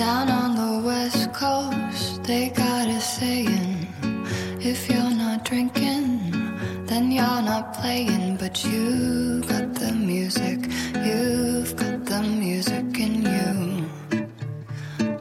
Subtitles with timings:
[0.00, 3.86] Down on the west coast, they got a saying
[4.60, 6.32] if you're not drinking,
[6.86, 8.36] then you're not playing.
[8.36, 10.70] But you got the music,
[11.04, 13.84] you've got the music in you,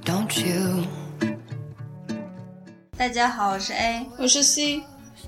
[0.03, 0.85] don't you?
[2.97, 4.83] 大家好，我是 A，我是 C，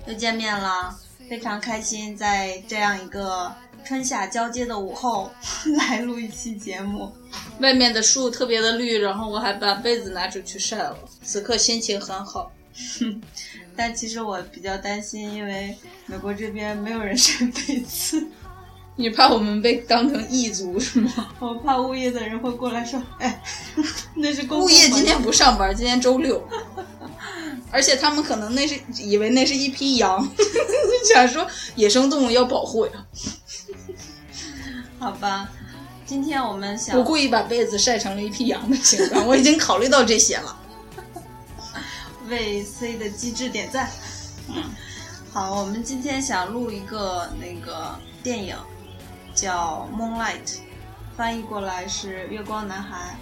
[0.06, 0.96] 又见面了，
[1.30, 3.54] 非常开心，在这样一个
[3.85, 5.31] 春夏交接的午后
[5.79, 7.13] 来录一期节目。
[7.61, 12.51] 外面的树特别的绿，然后我还把被子拿出去晒了，此刻心情很好。
[13.77, 15.77] 但其实我比较担心，因为
[16.07, 18.27] 美国这边没有人晒被子，
[18.97, 21.29] 你怕我们被当成异族是吗？
[21.39, 23.43] 我怕物业的人会过来说：“哎，
[24.15, 26.43] 那是公物业今天不上班，今天周六，
[27.71, 30.27] 而且他们可能那是以为那是一批羊，
[31.15, 32.93] 想说野生动物要保护呀。
[35.03, 35.49] 好吧。”
[36.07, 40.57] 今天我们想，我故意把被子晒成了一匹羊的形状， 我已经考虑到这些了。
[42.29, 43.91] 为 C 的机智点赞。
[45.33, 48.57] 好，我们今天想录一个那个电影，
[49.35, 50.47] 叫《Moonlight》，
[51.17, 53.17] 翻译过来是《月光男孩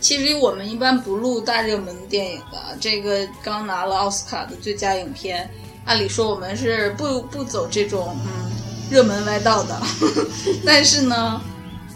[0.00, 5.50] 其实我们一般不录大热门电影的，这个刚拿了奥斯卡的最佳影片，
[5.84, 8.52] 按理说我们是不不走这种嗯
[8.90, 9.80] 热门歪道的，
[10.64, 11.40] 但是呢，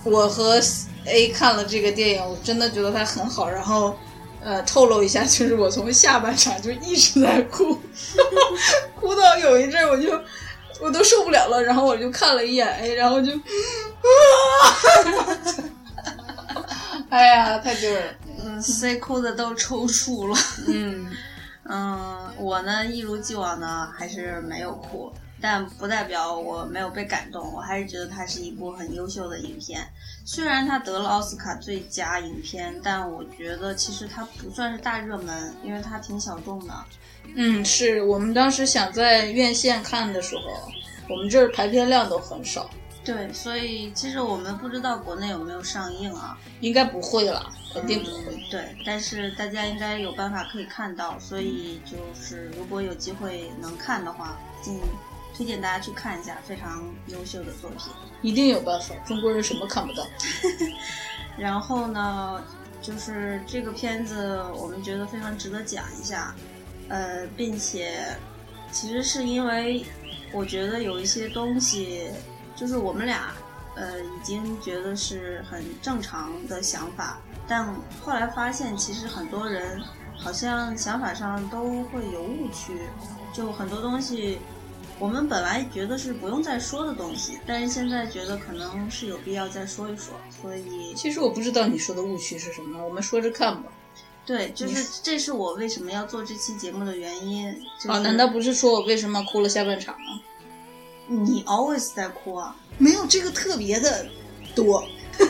[0.04, 0.60] 我和
[1.06, 3.96] A 看了这个电影，我真的觉得它很好，然后。
[4.44, 7.78] 呃，透露一下，就是我从下半场就一直在哭，
[8.98, 10.20] 哭到有一阵我就
[10.80, 13.38] 我都受不了了，然后我就看了一眼 A，然后就啊，
[17.08, 18.12] 哎呀，太丢人了。》。
[18.44, 20.36] 嗯，C 哭的都抽搐了。
[20.66, 21.08] 嗯，
[21.62, 29.84] 嗯，我呢一如既往呢还是没有哭，但不代表我没有被感动，我还是觉得它是一部很优秀的影片。
[30.24, 36.72] 虽然它得了奥斯卡最佳影片，但我觉得其实它不算是大热门，因为它挺小众的。
[37.34, 40.42] 嗯，是我们当时想在院线看的时候，
[41.10, 42.70] 我们这儿排片量都很少，
[43.04, 46.38] 对，所以其实我们不知道国内有没有上映啊。
[46.60, 48.44] 应该不会了，肯定不会。
[48.48, 54.80] 对，但是大家应该有办法可以看到，所以就是如果有机会能看的话，尽
[55.34, 57.92] 推荐大家去看一下，非常优秀的作品。
[58.20, 60.06] 一定有办法，中国人什么看不到？
[61.38, 62.42] 然后呢，
[62.80, 66.34] 就是这个片子我们觉得非常值得讲一下，
[66.88, 68.16] 呃，并且
[68.70, 69.84] 其实是因为
[70.32, 72.10] 我觉得有一些东西，
[72.54, 73.32] 就是我们俩
[73.74, 77.66] 呃已经觉得是很正常的想法，但
[78.00, 79.82] 后来发现其实很多人
[80.16, 82.78] 好像想法上都会有误区，
[83.32, 84.38] 就很多东西。
[85.02, 93.68] 我们本来觉得是不用再说的东西，但是现在觉得可能是有必要再说一说，所以其实我不知道你说的误区是什么，我们说着看吧。
[94.24, 97.52] 对，就是这是我为什么要做这期节目的原因。
[97.80, 100.20] 就是、啊，难道不是说我为什么哭了下半场吗？
[101.08, 102.54] 你 always 在哭啊？
[102.78, 104.06] 没有这个特别的
[104.54, 104.86] 多。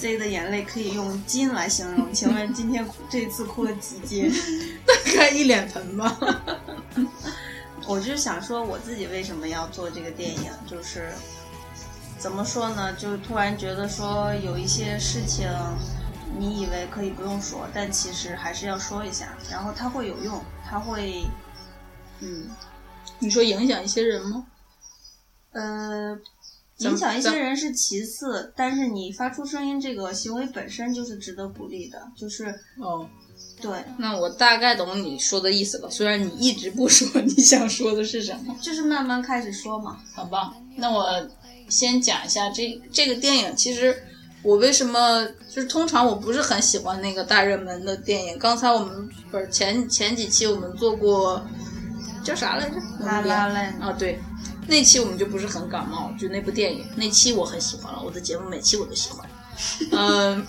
[0.00, 4.32] C 的眼泪可以用金来形容，请问今天这次哭了几斤？
[4.86, 6.18] 大概一脸盆吧。
[7.86, 11.12] 我就想说，我自己为什么要做这个电影，就是
[12.18, 12.94] 怎么说呢？
[12.94, 15.46] 就突然觉得说有一些事情，
[16.38, 21.26] 你以为可以不用说，但其实还是要说一下，然后它会有用，它会，
[22.20, 22.48] 嗯，
[23.18, 24.46] 你说影响一些人吗？
[25.52, 26.18] 呃。
[26.80, 32.46] 影响一些人是其次，但是你发出声音这个行为本身就是值得鼓励的，就是
[32.78, 33.06] 哦，
[33.60, 33.70] 对。
[33.98, 39.98] 那我大概懂你说的意思了，虽然你一直不说 你想说的是什么，就是慢慢开始说嘛。
[40.14, 41.06] 好吧，那我
[41.68, 43.54] 先讲一下这这个电影。
[43.54, 43.94] 其实
[44.42, 48.38] 我为什么就是通常我不是很喜欢那个大热门的电影。
[48.38, 51.44] 刚才我们不是前前几期我们做过
[52.24, 52.76] 叫啥来着？
[53.04, 54.18] 拉拉嘞啊，对。
[54.70, 59.28] 那期我们就不是很感冒，就那部电影，那期我很喜欢了，我的节目每期我都喜欢。
[59.90, 60.46] 嗯，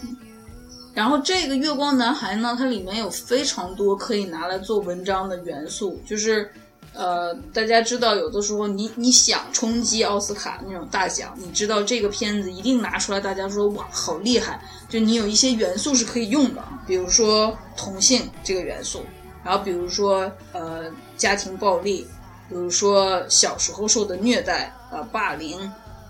[0.93, 6.51] 然后这个《月光男孩》呢，它里面有非常多可以拿来做文章的元素，就是
[6.93, 19.03] 呃，大家知道，有的时候你你想冲击奥斯卡那种大奖，你知道这个片子一定拿出来，大家说哇好厉害，就你有一些元素是可以用的，比如说同性这个元素，
[19.43, 22.05] 然后比如说呃家庭暴力，
[22.51, 25.57] 比如说小时候受的虐待，呃霸凌，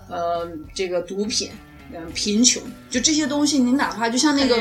[0.08, 1.52] 呃这个毒品，
[1.94, 2.60] 嗯贫穷，
[2.90, 4.56] 就这些东西，你哪怕就像那个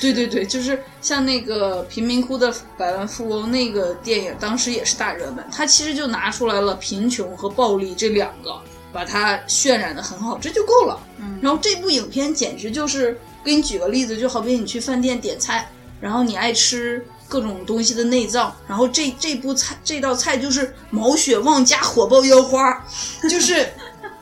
[0.00, 5.44] 对对对，就是像那个贫民窟的百万富翁那个电影，当时也是大热门。
[5.52, 8.58] 它其实就拿出来了贫穷和暴力这两个，
[8.90, 10.98] 把它渲染的很好，这就够了。
[11.18, 13.14] 嗯然后这部影片简直就是，
[13.44, 15.70] 给你举个例子，就好比你去饭店点菜，
[16.00, 22.82] 然后你爱吃各种东西的内脏，然后这这部菜这道菜就是毛血旺加火爆腰花，
[23.28, 23.68] 就是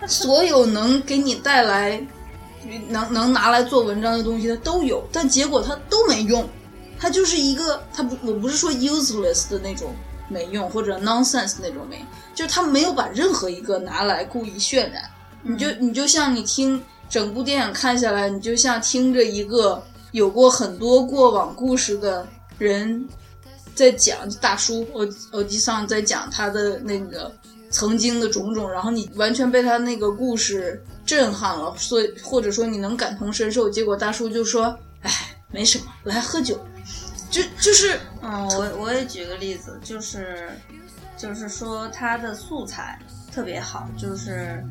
[0.07, 2.05] 所有能给你带来
[2.89, 6.49] 能能拿来做文章的东西，它都有，但结果它都没用，
[6.99, 9.95] 它就是一个，它不，我不是说 useless 的那种
[10.29, 15.09] 没用，或者 nonsense 那种没用，就是它没有把任何一个拿来故意渲染，
[15.43, 19.81] 你就你就像你听整部电影看下来，你就像听着一个
[20.11, 22.27] 有过很多过往故事的
[22.59, 23.07] 人
[23.75, 27.31] 在讲大叔欧欧吉桑在讲他的那个
[27.71, 35.11] 曾经的种种，然后你完全被他那个故事震撼了，所以或者说你能感同身受，结果大叔就说：“哎，
[35.51, 36.59] 没什么，来喝酒。”
[37.29, 40.49] 就就是嗯，我我也举个例子，就是
[41.17, 42.99] 就是说他的素材
[43.35, 44.65] 特别好，就是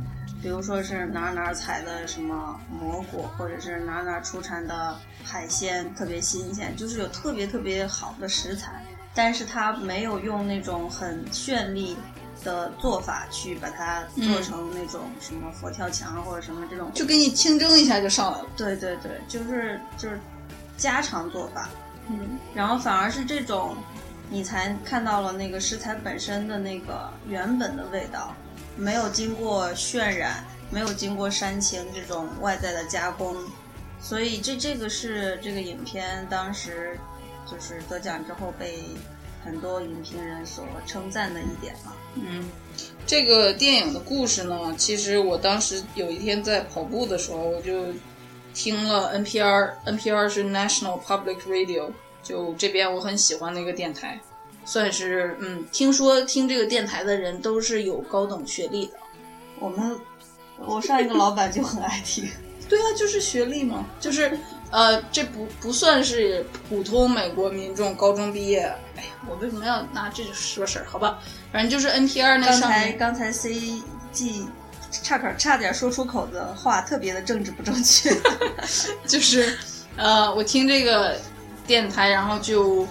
[0.46, 11.98] 比如说是哪儿哪儿采的什么蘑菇，或者是哪儿哪儿出产的海鲜特别新鲜，就是有特别特别好的食材，但是它没有用那种很绚丽
[12.44, 18.46] 的做法去把它做成那种什么佛跳墙啊或者什么这种，就给你清蒸一下就上来了。
[18.56, 20.20] 对对对，就是就是
[20.78, 21.68] 家常做法，
[22.08, 23.76] 嗯，然后反而是这种，
[24.30, 28.32] 你才看到了那个食材本身的那个原本的味道，
[28.78, 33.36] 没有经过渲染，没有经过煽情这种外在的加工，
[34.02, 37.00] 所以这这个是这个影片当时
[37.50, 38.80] 就是得奖之后被
[39.44, 41.94] 很多影评人所称赞的一点嘛。
[42.16, 42.50] 嗯，
[43.06, 47.88] 这个电影的故事呢，其实我当时有一天在跑步的时候，我就
[48.54, 51.92] 听了 NPR，NPR 是 National Public Radio，
[52.24, 54.20] 就这边我很喜欢的一个电台，
[54.66, 58.94] 算是嗯，听说听这个电台的人都是有高等学历的。
[59.60, 59.98] 我们
[60.58, 62.28] 我上一个老板就很爱听，
[62.68, 64.38] 对啊，就是学历嘛，就是
[64.72, 68.62] 呃，这不不算是普通美国民众高中毕业。
[68.98, 70.86] 哎呀，我为什么要拿这说事儿？
[70.86, 71.20] 好吧，
[71.54, 72.80] 反正就是 NPR 那刚上面。
[72.82, 74.48] 才刚才 CG
[74.92, 78.10] 差点差点说出口的话特别的政治不正确。
[79.06, 79.58] 就是，
[79.96, 81.18] 呃，我听这个
[81.68, 82.88] 电台，然后就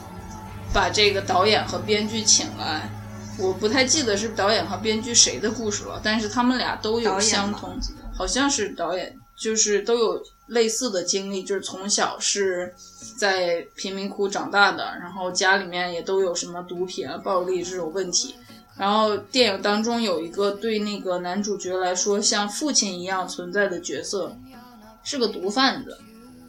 [0.74, 2.90] 把这个导演和编剧请来。
[3.38, 7.78] 我不太记得是导演和编剧谁的故事了，但是他们俩都有相同，
[8.12, 12.72] 好像是导演，就是都有类似的经历，就是从小是
[13.16, 18.36] 在贫民窟长大的，然后家里面也都有什么毒品啊、暴力这种问题。
[18.76, 24.36] 然后电影当中有一个对那个男主角来说像父亲一样存在的角色，
[25.02, 25.98] 是个毒贩子。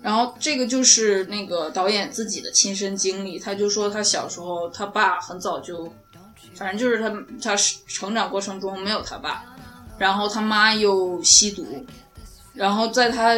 [0.05, 5.91] 然后这个就是那个导演自己的亲身经历，他就说他小时候他爸很早就，
[6.53, 7.11] 反正就是他
[7.41, 7.55] 他
[7.87, 9.43] 成长过程中没有他爸，
[9.97, 11.83] 然后他妈又吸毒，
[12.53, 13.33] 然后在他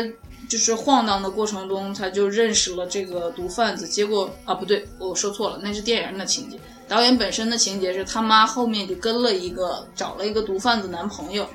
[0.49, 3.87] 就是晃荡的过程中，他就认识了这个毒贩子。
[3.87, 6.59] 结果啊，不对，我说错了，那是电影的情节。
[6.85, 11.47] 导演本身的情节是他妈后面就跟了一个找了一个毒贩子男朋友，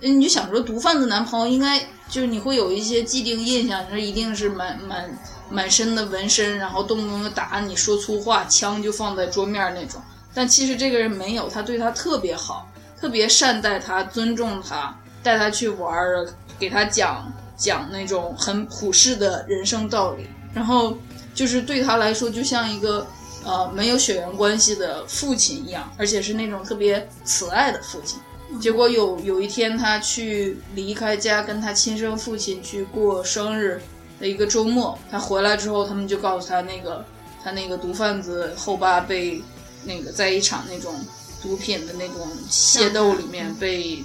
[0.00, 5.18] 你就想说毒贩子男朋友应该就是你会有一些既定印象，他一定是满满
[5.50, 10.00] 满身的纹身，然后动不动就打你说粗话，枪就放在桌面那种。
[10.34, 20.96] 但其实这个人没有，他对他特别好，特别善待他，尊重他，带他去玩儿，给他讲讲那种很普世的人生道理，然后
[21.34, 23.06] 就是对他来说就像一个
[23.44, 28.20] 呃没有血缘关系的父亲一样，而且是那种特别慈爱的父亲。
[28.60, 33.82] 结果有有一天，他去离开家，跟他亲生父亲去过生日
[34.20, 34.98] 的一个周末。
[35.10, 37.04] 他回来之后，他们就告诉他，那个
[37.42, 39.42] 他那个毒贩子后爸被
[39.84, 40.94] 那个在一场那种
[41.42, 44.02] 毒品的那种械斗里面被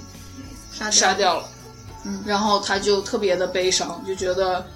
[0.72, 1.48] 杀杀掉了。
[2.04, 4.66] 嗯然后他就特别的悲伤，就觉得，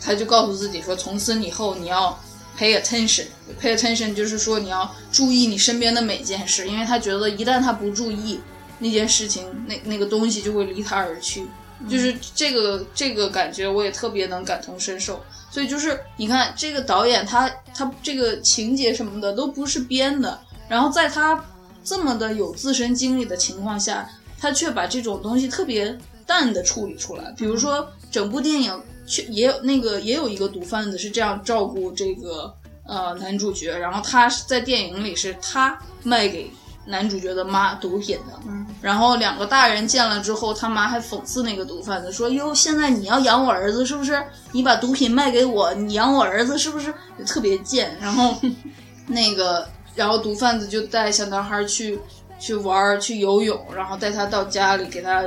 [0.00, 2.18] 他就告诉自己说，从此以后你要
[2.58, 3.26] pay attention。
[3.60, 8.40] pay attention 就是说你要注意你身边的每件事，因为他觉得一旦他不注意
[8.82, 11.46] 那件事情，那那个东西就会离他而去。
[11.88, 15.24] 就是这个这个感觉，我也特别能感同身受。
[15.50, 21.44] 所以就是你看这个导演他他这个情节什么的都不是编的，然后在他
[21.82, 24.08] 这么的有自身经历的情况下，
[24.38, 27.34] 他却把这种东西特别淡的处理出来。
[27.36, 32.54] 比如说，整部电影却也有那个也有一个毒贩子是这样照顾这个
[32.86, 36.48] 呃男主角，然后他是在电影里是他卖给
[36.84, 44.20] 男主角的妈毒品的，嗯然后两个大人见了之后，他妈还讽刺那个毒贩子说：“哟，现在你要养我儿子是不是？
[44.50, 47.96] 你把毒品卖给我，你养我儿子是不是？”就 特别贱。
[48.00, 48.34] 然后
[49.06, 51.98] 那个，然后毒贩子就带小男孩去
[52.40, 55.22] 去玩儿、去游泳，然后带他到家里给他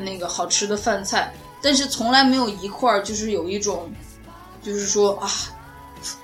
[0.00, 3.90] 那个好吃的饭菜，但是从来没有一块儿就是有一种，
[4.62, 5.28] 就是说啊，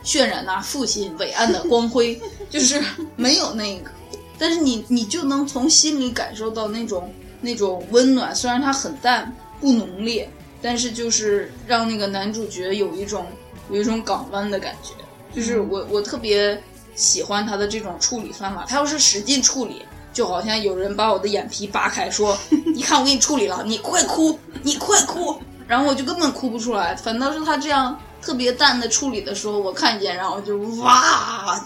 [0.05, 2.81] 渲染呐、父亲伟岸的光辉， 就是
[3.17, 3.91] 没有那个。
[4.39, 10.31] 但是你你就能从心里感受到那种那种温暖，虽然它很淡不浓烈，
[10.63, 13.27] 但是就是让那个男主角有一种
[13.71, 14.93] 有一种港湾的感觉，
[15.35, 16.63] 就是我我特别
[16.95, 18.65] 喜欢他的这种处理方法。
[18.69, 22.37] 他要是使劲处理，就好像有人把我的眼皮扒开，说
[22.75, 31.63] ：“你看我给你处理了，你快哭，你快哭。”然后我就根本哭不出来，反倒是他这样特别淡的处理的时候，我看见，然后就哇，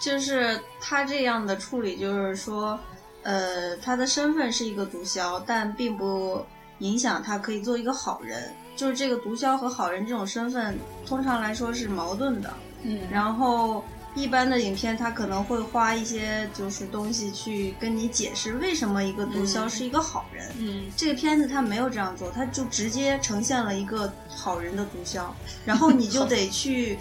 [0.00, 2.78] 就是他这样的处理，就是说，
[3.22, 6.44] 呃，他的身份是一个毒枭，但并不
[6.78, 8.52] 影响他可以做一个好人。
[8.76, 12.54] 就是这个毒枭和好人这种身份，通常来说是矛盾的。
[12.84, 20.48] 嗯，然后一般的影片，他可能会花一些就是东西去跟你解释为什么一个毒枭是一个好人。
[20.58, 25.24] 嗯这个片子他没有这样做，他就直接呈现了一个好人的毒枭，
[25.64, 26.96] 然后你就得去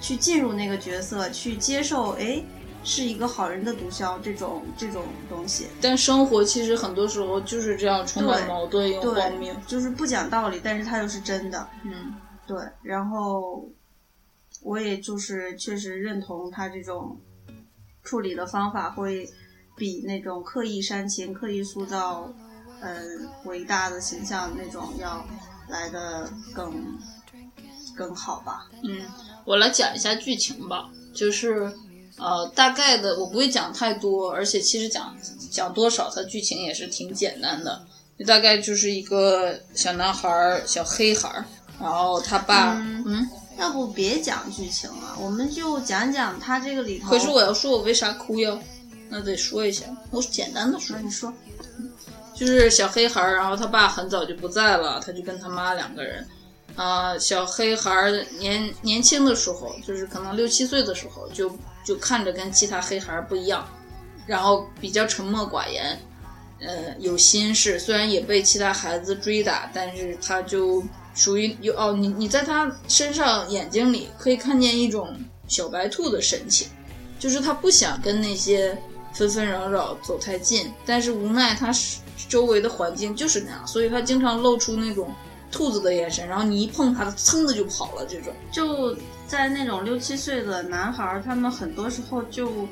[0.00, 2.42] 去进入那个角色，去接受，哎，
[2.82, 5.66] 是一个好人的毒枭这种这种东西。
[5.80, 9.32] 但生活其实很多时候就是这样，充满矛盾又荒
[9.66, 11.68] 就是不讲道理，但是他又是真的。
[11.84, 12.14] 嗯
[12.46, 13.68] 对，然后
[14.62, 17.16] 我也就是确实认同他这种
[18.02, 19.28] 处理的方法，会
[19.76, 22.32] 比那种刻意煽情、刻意塑造
[22.80, 23.00] 呃
[23.44, 25.24] 伟大的形象那种要
[25.68, 26.98] 来的更
[27.94, 28.68] 更好吧。
[28.82, 29.02] 嗯，
[29.50, 31.68] 我来讲一下剧情吧，就是
[32.18, 35.12] 呃大概的，我不会讲太多，而且其实讲
[35.50, 37.84] 讲多少，它剧情也是挺简单的，
[38.16, 41.44] 就大概就是一个小男孩儿，小黑孩儿，
[41.80, 43.28] 然后他爸，嗯嗯，
[43.58, 47.10] 要不别讲剧情了，我们就讲讲他这个里头。
[47.10, 48.56] 可是我要说我为啥哭呀？
[49.08, 51.34] 那得说一下，我简单的说，你说，
[52.36, 56.24] 就是小黑孩儿，然后他爸很早就不在了，他就跟他妈两个人。
[56.80, 63.68] 啊、小黑孩儿年年轻的时候，就是可能六七岁的时候，就就看着跟其他黑孩儿不一样，
[64.26, 66.00] 然后比较沉默寡言，
[66.58, 70.82] 呃，有心事，虽然也被其他孩子追打，但是他就
[71.14, 75.14] 属于有哦，你你在他身上眼睛里可以看见一种
[75.48, 76.66] 小白兔的神情，
[77.18, 78.74] 就是他不想跟那些
[79.12, 85.14] 纷纷扰扰走太近，但是无奈他是周围的环境就是那样，所以他经常露出那种
[85.50, 88.06] 兔子的眼神，然后你一碰它，它噌的就跑了。
[88.08, 92.66] 这种就在那种六七岁的男孩，他们很多时候就。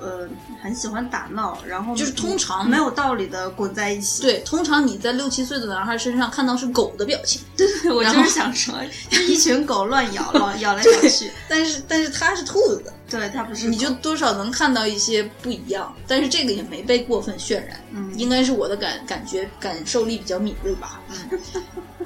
[0.00, 0.28] 呃，
[0.62, 4.22] 很喜欢打闹，然后就是通常没有道理的滚在一起。
[4.22, 8.72] 对，通常你在六七岁的男孩身上看到是狗的表情， 对，我然后就是想说，
[9.10, 11.32] 就一群狗乱咬， 乱咬来咬去。
[11.48, 21.00] 但是但是它是兔子的，对，它不是你就多少能看到一些不一样，但是这个也没被过分渲染，嗯应该是我的感感觉感受力比较敏锐吧。
[21.08, 21.40] 嗯，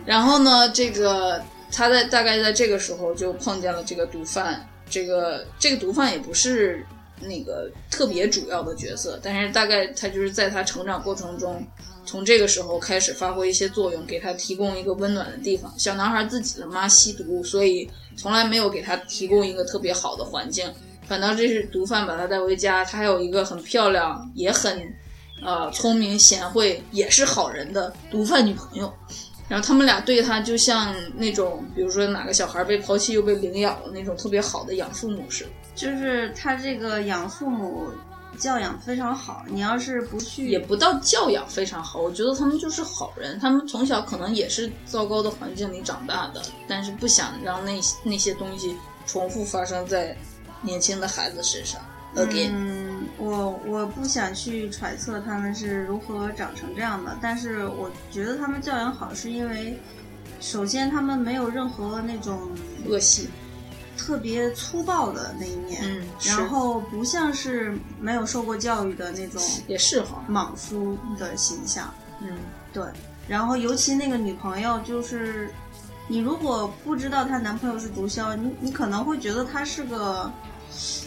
[0.05, 6.85] 然后呢，这个他在大概在这个时候就碰见了这个毒贩，这个这个毒贩也不是
[7.21, 11.65] 那个特别主要的角色，但是大概他就是在他成长过程中。
[12.05, 15.73] 从这个时候开始发挥一些作用，给他提供一个温暖的地方。
[15.79, 20.69] 小男孩自己的妈吸毒，所以从来没有给他提供一个特别好的环境，
[21.07, 22.85] 反倒这是毒贩把他带回家。
[22.85, 24.83] 他还有一个很漂亮，也很
[25.45, 28.93] 呃聪明贤惠，也是好人的毒贩女朋友。
[29.53, 35.51] 然后他们俩对他就像那种，比如说哪个小孩被抛弃又被领养了那种特别好的养父母似的。
[35.75, 37.89] 就是他这个养父母
[38.39, 39.45] 教养非常好。
[39.47, 43.39] 你要是不去，也不到教养非常好，我觉得他们就是好人。
[43.39, 48.75] 他们从小可能也是糟糕的环境里长大的，但是不想让那那些东西
[49.07, 50.17] 重复发生在
[50.63, 51.79] 年轻的孩子身上。
[52.15, 52.82] Again，、嗯，
[53.23, 59.79] 我我不想去揣测他们是如何长成这样的，但是我觉得他们教养好，是因为
[60.41, 62.51] 首先他们没有任何那种
[62.85, 63.29] 恶习，
[63.97, 71.95] 特别粗暴的那一面，嗯然后不像是没有受过教育的那种 也是哈，莽夫的形象。
[72.21, 72.39] 嗯，
[72.73, 72.83] 对，
[73.29, 75.49] 然后尤其那个女朋友，就是
[76.09, 80.29] 你如果不知道她男朋友是毒枭，你你可能会觉得他是个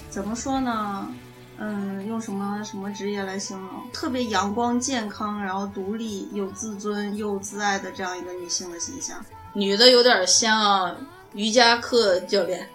[0.09, 1.09] 怎么说呢？
[1.57, 3.69] 嗯，用什么什么职业来形容？
[3.93, 9.17] 特别阳光、健康，然后独立、有自尊又自爱的这样一个女性的形象。
[9.53, 10.95] 女的有点像
[11.33, 12.67] 瑜伽课教练。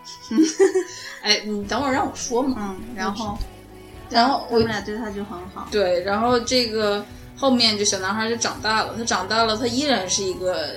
[1.23, 2.57] 哎，你等会儿让我说嘛。
[2.59, 3.39] 嗯，然后，
[4.09, 5.69] 然后我他们俩对她就很好。
[5.71, 7.05] 对，然后这个
[7.37, 10.77] 后面就小男孩就长大了，他长大了，他依然是一个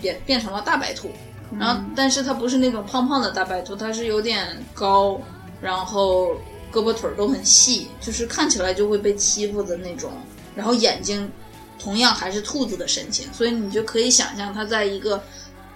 [0.00, 1.10] 变变成了大白兔，
[1.58, 5.20] 然后但是他不是那种胖胖的大白兔，他是有点高，
[5.60, 6.34] 然后
[6.72, 10.12] 胳膊腿儿都很细，就是看起来就会被欺负的那种，
[10.54, 11.30] 然后眼睛
[11.78, 15.22] 同样还是兔子的神情，所以你就可以想象他在一个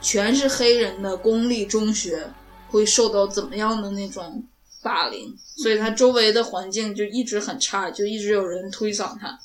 [0.01, 2.27] 全是黑人的公立中学
[2.69, 4.45] 会受到怎么样的那种
[4.83, 9.39] 霸凌，所以他周围的环境就一直很差，就一直有人推搡他。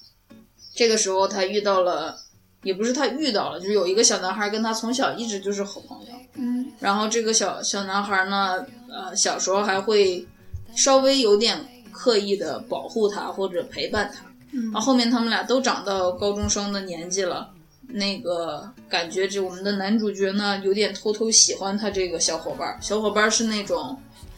[0.73, 2.17] 这个时候他遇到了，
[2.63, 6.11] 也不是他遇到了，就是有一个小男孩跟他从小一直就是好朋友。
[6.35, 10.27] 嗯然后这个小小男孩呢，呃，小时候还会
[10.75, 11.57] 稍微有点
[11.91, 14.25] 刻意的保护他或者陪伴他。
[14.51, 17.49] 嗯然后后面他们俩都长到高中生的年纪了，
[17.87, 22.77] 那个感觉这我们的男主角呢，有点偷偷喜欢他这个小伙伴儿。
[22.79, 23.97] 小伙伴儿是那种，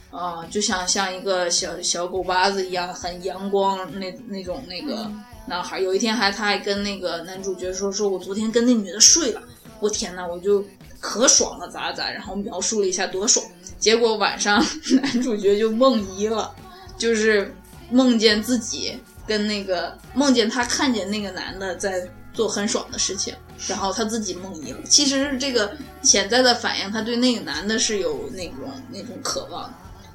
[0.09, 5.11] 啊、就像像一个小小狗巴子一样，很阳光那那种那个
[5.45, 5.81] 男孩儿。
[5.81, 9.41] 有一天还他还跟那个男主角说，说我昨天跟那女的睡了，
[9.79, 10.63] 我天呐，我就
[10.99, 13.45] 可爽了，咋咋，然后描述了一下多爽。
[13.79, 14.63] 结果晚上
[15.01, 16.53] 男主角就梦遗了，
[16.97, 17.55] 就是
[17.89, 23.33] 梦见自己跟那个梦见他看见那个男的在做很爽的事情，
[23.67, 24.79] 然后他自己梦遗了。
[24.85, 29.73] 其实是这个潜在的反应，他对那个男的是有那种那种渴望。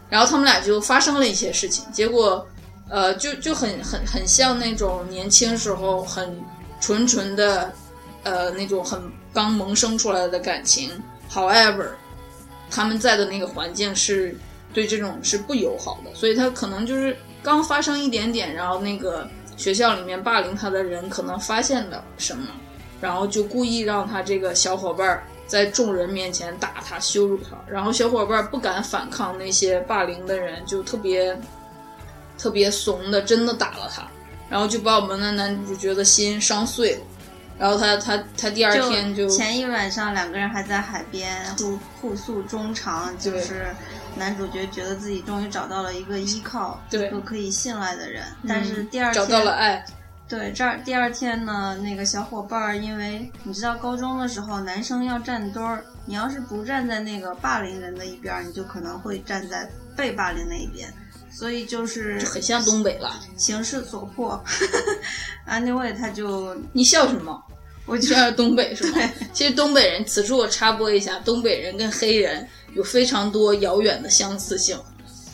[0.09, 2.47] 然后他们俩就发生了一些事情，结果
[2.91, 6.39] 呃就就很很很像那种年轻时候很
[6.81, 7.73] 纯纯的
[8.23, 9.03] 呃那种很
[9.33, 10.91] 刚萌生出来的感情。
[11.33, 11.93] However，
[12.73, 14.35] 他们在的那个环境是
[14.73, 22.49] 对这种是不友好的，所以他可能就是刚发生一点点，然后那个学校里面霸凌他的人可能发现了什么，
[23.01, 31.39] 然后就故意让他这个小伙伴在众人面前打他、羞辱他，然后小伙伴不敢反抗那些霸凌的人，就特别
[32.39, 34.09] 特别怂的，真的打了他，
[34.49, 37.01] 然后就把我们的男主角的心伤碎了。
[37.59, 43.67] 然后他他他第二天就前一晚上两个人还在海边互互诉衷肠，就是
[44.17, 47.07] 男主角觉得自己终于找到了一个依靠，对。
[47.07, 48.25] 一个可以信赖的人。
[48.49, 49.85] 但是第二天找到了爱，
[50.29, 60.93] 对，这儿第二天呢，那个小伙伴儿，因为你知道高中的时候男生要站堆儿，你要是不站在那个霸凌人的一边儿，你就可能会站在被霸凌那一边，
[61.33, 63.19] 所以就是很像东北了。
[63.37, 64.43] 形势所迫，
[65.49, 67.43] anyway 他就你笑什么？
[67.85, 68.99] 我就像是东北是吗？
[69.33, 74.79] 其实东北人，此处我插播一下，东北人跟黑人有非常多遥远的相似性。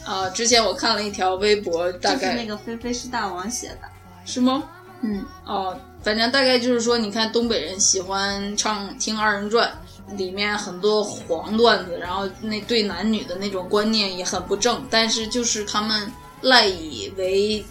[0.05, 3.81] 啊、之前我看了一条微博，大概是那个菲菲是大王写的，
[4.25, 4.65] 是吗？
[5.03, 9.71] 嗯，哦，反正大概就是说，你看东北人喜欢唱听二人转，
[10.17, 17.65] 里面很多黄段子，然后那对男女的那种观念也很不正，但是就是他们赖以为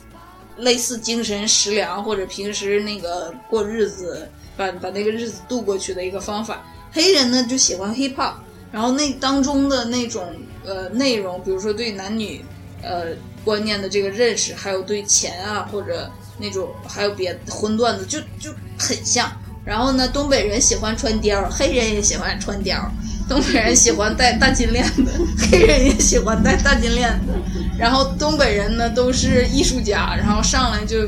[0.58, 6.66] 类似精神食粮或者平时那个过日子，把把那个日子度过去的一个方法。
[6.92, 8.34] 黑人呢就喜欢 hip hop，
[8.72, 12.44] 然后那当中的那种呃内容，比如说对男女
[12.82, 13.08] 呃
[13.44, 19.32] 观念的这个认识，还有对钱啊或者那种还有别荤段子，就就很像。
[19.68, 22.80] 然后呢，东北人喜欢穿貂，黑人也喜欢穿貂。
[23.28, 25.04] 东北人喜欢戴大金链子，
[25.52, 27.34] 黑人也喜欢戴大金链子。
[27.78, 31.04] 然后东北人呢都是艺术家，然后上来就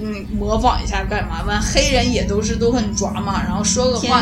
[0.00, 1.44] 嗯模仿一下干嘛？
[1.44, 4.20] 完黑人也都是都很抓嘛，然后说个话？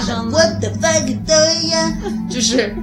[2.28, 2.76] 就是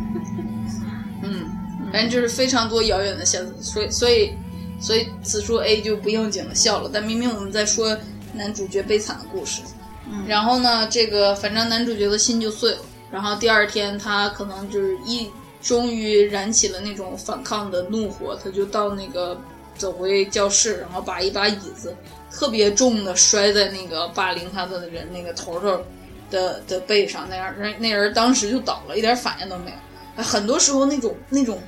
[1.21, 1.45] 嗯，
[1.93, 4.33] 反正就是非常多遥远的相似，所以所以
[4.79, 7.95] 所以此处 A 就不应景的笑了，但明明我们在说
[8.33, 9.61] 男主角悲惨的故事。
[10.07, 12.77] 嗯然后呢，这个反正男主角的心就碎了。
[13.11, 15.29] 然后第二天他可能就是一
[15.61, 19.39] 终于燃起了那种反抗的怒火，他就到那个
[19.77, 21.95] 走回教室，然后把一把椅子
[22.31, 25.81] 特别重的摔在那个霸凌他的人那个头头
[26.29, 30.23] 的的背上，那样人那人当时就倒了，一点反应都没有。
[30.23, 31.61] 很多时候那种那种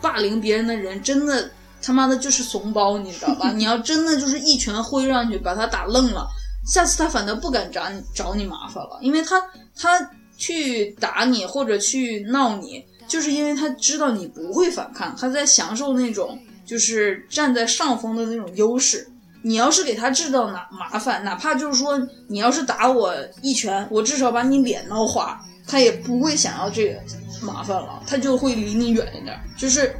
[0.00, 1.50] 霸凌别人的人，真的
[1.82, 3.52] 他妈的就是怂包，你知道吧？
[3.52, 6.26] 你要真的就是一拳挥上去把他打愣了。
[6.68, 9.42] 下次他反倒不敢找你找你麻烦了，因为他
[9.74, 19.08] 他去打你或者去闹你，就是因为他知道你不会反抗，他在享受那种就是站在上风的那种优势。
[19.40, 27.00] 你要是给他制造哪麻烦，哪怕就是说你要是打我一拳，我至少把你脸闹花，他也不会想要这个
[27.40, 29.40] 麻烦了，他就会离你远一点。
[29.56, 29.94] 就是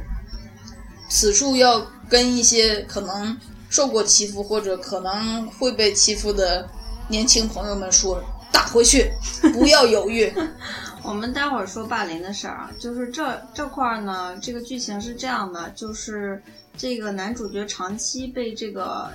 [1.09, 3.35] 此处要跟一些可能
[3.69, 6.67] 受过欺负或者可能会被欺负的
[7.07, 9.11] 年轻朋友们说：打回去，
[9.53, 10.31] 不要犹豫。
[11.01, 16.43] 我们待会儿说霸凌的事儿啊，就是这这块儿呢，这个剧情是这样的，就是
[16.77, 19.09] 这个男主角长期被这个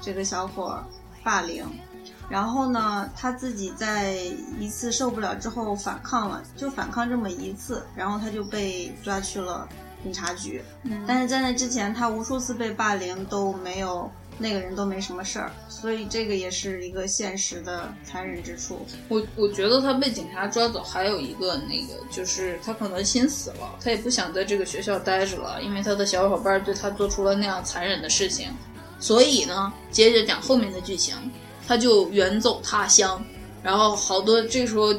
[0.00, 0.78] 这个小伙
[1.24, 1.64] 霸凌，
[2.30, 4.14] 然后呢，他自己在
[4.60, 9.68] 一次受不了之后反抗了，就反抗这么一次，然后他就被抓去了
[10.06, 10.62] 警察局。
[11.04, 18.86] 但是在那之前，他无数次被霸凌都没有那个人都没什么事儿，所以这个也是一个现实的残忍之处。
[19.08, 28.50] 我我觉得他被警察抓走，还有一个那个就是他可能心死了，他也不想在这个学校待着了，因为他的小伙伴对他做出了那样残忍的事情，
[29.00, 31.16] 所以呢，接着讲后面的剧情，
[31.66, 33.20] 他就远走他乡，
[33.60, 34.92] 然后好多这时候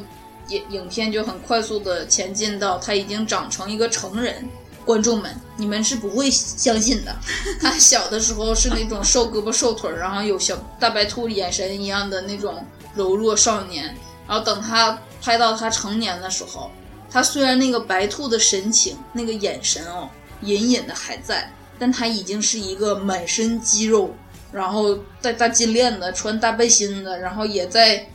[0.48, 4.46] 影影片就很快速的前进到他已经长成一个成人。
[4.88, 7.14] 观众们，你们是不会相信的。
[7.60, 13.94] 他小的时候是那种瘦胳膊瘦腿，然后有小大白兔眼神一样的那种柔弱少年。
[14.26, 16.70] 然后等他拍到他成年的时候，
[17.10, 20.08] 他虽然那个白兔的神情、那个眼神哦，
[20.40, 24.14] 隐隐的还在，但他已经是一个满身肌肉，
[24.50, 28.08] 然后戴大金链子、穿大背心的，然后也在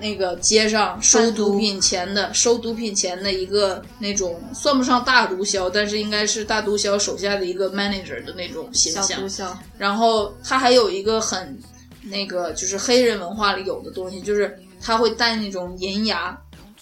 [0.00, 9.28] 那个街上收毒品钱的，收毒品钱的一个那种算不上大毒枭，但是应该是大毒枭手下的一个 manager 的那种形小象毒。
[9.28, 11.58] 枭，然后他还有一个很
[12.02, 16.36] 那个，就是黑人文化里有的东西，就是他会戴那种银牙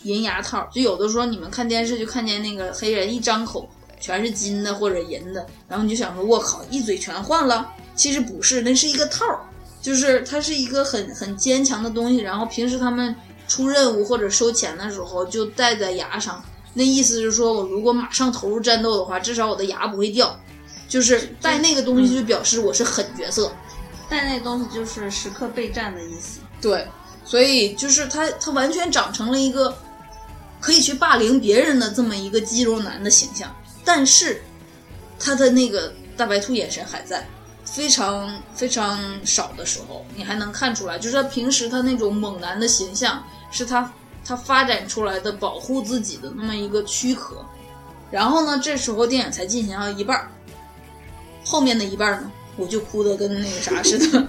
[0.05, 0.69] 银牙套。
[0.73, 3.69] 就有的时候你们看电视就看见那个黑人一张口
[4.01, 7.69] 全是金的或者银的，然后你就想说，我靠，一嘴全换了。
[7.97, 9.41] 其实不是，那是一个套儿，
[9.81, 12.19] 就是它是一个很很坚强的东西。
[12.19, 13.15] 然后平时他们
[13.47, 20.39] 出任务或者收钱的时候就戴在牙上，那意思是说我如果马上投入战斗的话，至少我的牙不会掉。
[20.89, 23.53] 就是戴那个东西就表示我是狠角色。
[24.09, 26.41] 但那东西就是时刻备战的意思。
[26.63, 26.87] 对，
[27.27, 29.77] 所以就是他，他完全长成了一个
[30.61, 34.43] 可以去霸凌别人的这么一个肌肉男的形象，但是
[35.19, 37.29] 他的那个大白兔眼神还在，
[37.71, 43.93] 非常非常少的时候，你还能看出来，就是他平时他那种猛男的形象，是他
[44.25, 47.45] 他发展出来的保护自己的那么一个躯壳。
[48.11, 50.31] 然后呢，这时候电影才进行到一半儿，
[51.45, 54.29] 后面的一半儿呢，我就哭的跟那个啥似的。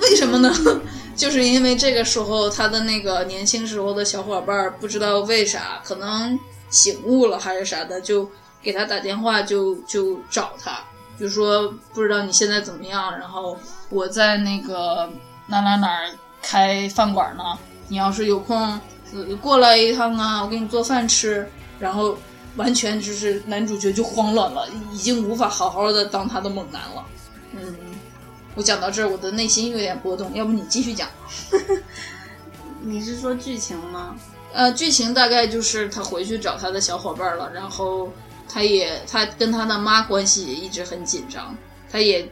[0.00, 0.52] 为什么呢？
[1.14, 8.28] 就是因为这个时候他的那个年轻时候的小伙伴儿不知道为啥，可能醒悟了还是啥的，就
[8.62, 10.82] 给他打电话就就找他，
[11.18, 13.56] 就说不知道你现在怎么样，然后
[13.90, 15.08] 我在那个
[15.46, 16.10] 哪哪哪儿
[16.42, 17.42] 开饭馆呢，
[17.88, 18.80] 你要是有空
[19.14, 21.48] 呃过来一趟啊，我给你做饭吃，
[21.78, 22.16] 然后
[22.56, 27.04] 完全就是男主角就慌乱了，已经无法好好的当他的猛男了。
[27.52, 27.76] 嗯，
[28.54, 31.08] 我讲到这儿，我的内心有点波动，要不你继续讲。
[32.80, 34.16] 你是说剧情吗？
[34.52, 38.12] 呃，剧情大概就是他回去找他的小伙伴了，然后
[38.52, 41.56] 他也他跟他的妈关系也一直很紧张，
[41.90, 42.28] 他也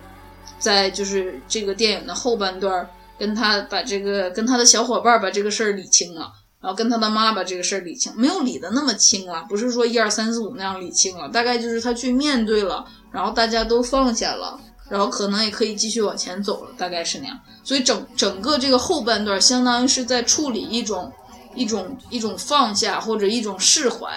[0.59, 6.31] 在就是这个电影的后半段儿跟他把这个跟他的小伙伴把这个事儿理清了，
[6.61, 14.61] 然后跟他的妈把这个事儿理清，没有理的那么清了，不是说一二三四五那样理清了，大概就是他去面对了，然后大家都放下了。
[14.91, 17.39] 然后可能也可以继续往前走了，大概是那样。
[17.63, 21.13] 所以整整个这个后半段，相当于是在处理一种
[21.55, 24.09] 一种一种放下或者一种释怀。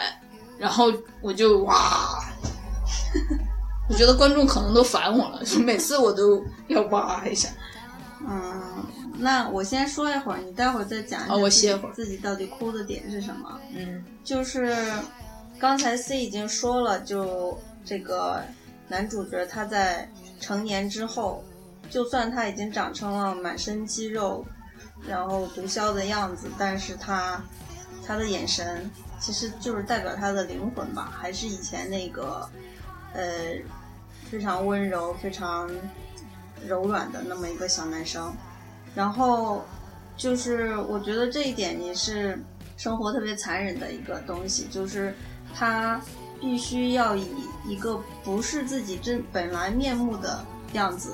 [0.57, 2.23] 然后我就哇，
[3.89, 7.49] 我觉得观众可能都烦我了，就每次我都要哇一下。
[8.25, 8.85] 嗯，
[9.17, 13.59] 那我先说一会儿，你待会儿再讲一下哦我歇会儿自己到底哭的点是什么。
[13.75, 14.75] 嗯就是
[15.59, 18.41] 刚才 C 已经说了，就这个
[18.87, 21.43] 男主角他在成年之后，
[21.89, 24.45] 就算他已经长成了满身肌肉，
[25.05, 27.43] 然后毒枭的样子，但是他
[28.07, 28.89] 他的眼神
[29.23, 32.45] 其实就是代表他的灵魂吧，还是以前那个
[33.13, 33.23] 呃
[34.29, 35.71] 非常温柔、非常
[36.67, 38.33] 柔软的那么一个小男生。
[38.93, 39.63] 然后
[40.17, 42.37] 就是我觉得这一点也是
[42.75, 45.15] 生活特别残忍的一个东西，就是
[45.55, 46.01] 他
[46.41, 47.25] 必须要以
[47.65, 51.13] 一个不是自己真本来面目的样子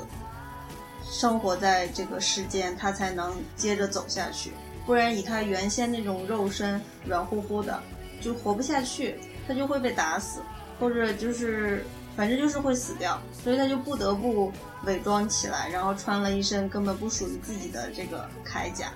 [1.04, 4.52] 生活在这个世间，他才能接着走下去。
[4.86, 7.80] 不然以他原先那种肉身软乎乎的，
[8.22, 10.42] 就活不下去，他就会被打死，
[10.80, 14.52] 或者就是反正就是会死掉，所以他就不得不
[14.86, 18.92] 伪装起来，然后穿了一身根本不属于自己的这个铠甲，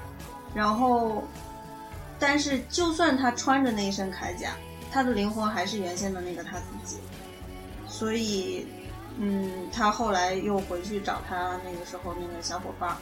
[0.53, 1.23] 然后，
[2.19, 4.51] 但是就算他穿着那一身铠甲，
[4.91, 6.97] 他的灵魂还是原先的那个他自己，
[7.87, 8.67] 所以
[9.17, 12.97] 嗯，他后来又回去找他那个时候那个小伙伴儿，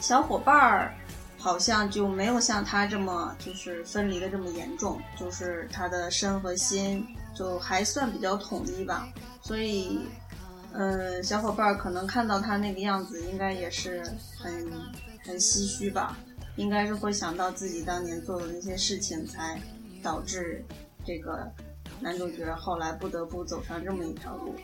[0.00, 0.94] 小伙伴儿
[1.42, 9.08] 好像就没有像他这么就是分离的这么严重，就是他的身和心就还算比较统一吧。
[9.42, 9.98] 所以，
[10.72, 14.04] 嗯，小伙伴儿可能看到他那个样子，应该也是
[14.38, 14.70] 很
[15.26, 16.16] 很唏嘘吧，
[16.54, 19.60] 应该是会想到自己当年做的那些事情，才
[20.00, 20.64] 导致
[21.04, 21.50] 这个
[21.98, 24.54] 男主角后来不得不走上这么一条路。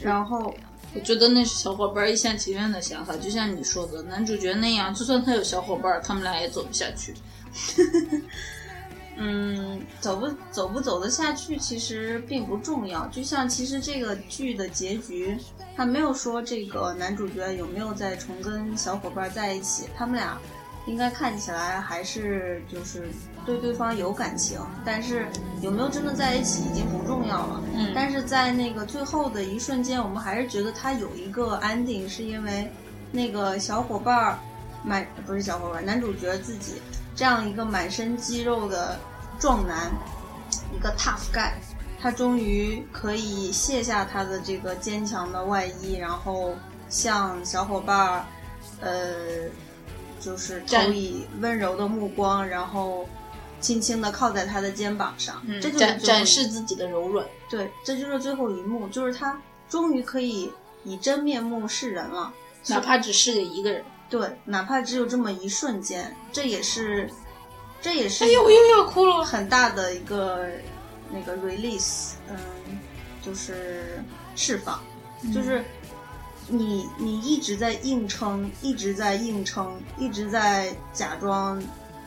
[0.00, 0.52] 然后，
[0.94, 7.14] 我觉得那是小伙伴一厢情愿的想法，就像你说的，男主角那样，就算他有小伙伴，他们俩也走不下去。
[9.20, 13.06] 嗯，走不走不走得下去，其实并不重要。
[13.08, 15.36] 就像其实这个剧的结局，
[15.76, 20.40] 他没有说这个男主角有没有再重跟小伙伴在一起，他们俩
[20.88, 23.08] 应该看起来还是就是
[23.44, 25.28] 对对方有感情，但是
[25.60, 27.62] 有没有真的在一起已经不重要了。
[27.74, 32.70] 嗯但是在那个最后的一瞬间，我们还是觉得他有一个 ending，是因为
[33.12, 34.38] 那个小伙伴儿
[34.82, 36.80] 满不是小伙伴儿，男主角自己
[37.14, 38.98] 这样一个满身肌肉的
[39.38, 39.90] 壮男，
[40.74, 41.52] 一个 tough guy，
[42.00, 46.54] 他终于可以卸下他的这个坚强的外衣，然后
[46.88, 48.24] 向小伙伴儿，
[48.80, 48.90] 呃，
[50.20, 53.08] 就是投以温柔的目光，然后
[53.60, 57.26] 轻轻地靠在他的肩膀上，嗯，这就是展示自己的柔软。
[57.50, 60.52] 对，这就是最后一幕，就是他终于可以
[60.84, 62.32] 以真面目示人了。
[62.66, 63.84] 哪怕只是给一个人。
[64.10, 67.10] 对，哪怕只有这么一瞬间，这也是，
[67.80, 69.22] 这也是哎呦，我又要哭了。
[69.22, 70.46] 很大的一个
[71.10, 72.36] 那个 release，嗯，
[73.22, 74.02] 就是
[74.34, 74.80] 释放，
[75.34, 75.62] 就是
[76.48, 81.62] 你你一直在硬撑，一直在硬撑，一直在假装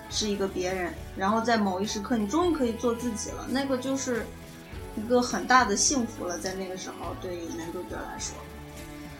[0.09, 4.25] 是一个别人，然后在某一时刻，你终于可以做自己了，那个就是
[4.97, 8.35] 一个很大的幸福了，在那个时候对于男主角来说，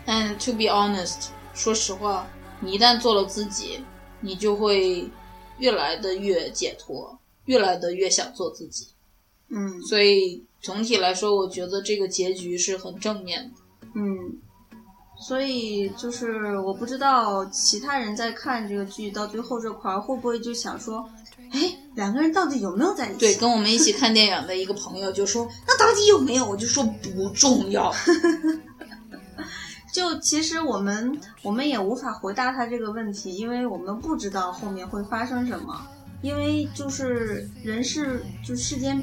[0.05, 2.27] 但 to be honest，说实话，
[2.59, 3.83] 你一旦做了自己，
[4.21, 5.07] 你就会
[5.59, 8.87] 越来的越解脱，越来的越想做自己。
[9.49, 13.89] 嗯所以总体来说，我觉得这个结局是很正面的。
[13.93, 14.39] 嗯。
[15.21, 21.07] 所以就是我不知道其他人在看这个剧到最后这块儿会不会就想说，
[21.51, 23.19] 哎，两个人到底有没有在一起？
[23.19, 27.93] 对，跟我们一起看电影的一个朋友就说：“那到底有没有？”我就说不重要。
[29.93, 35.79] 就其实我们我们也无法回答他这个问题，因为我们不知道后面会发生什么。
[36.23, 39.01] 因为就是人世就世间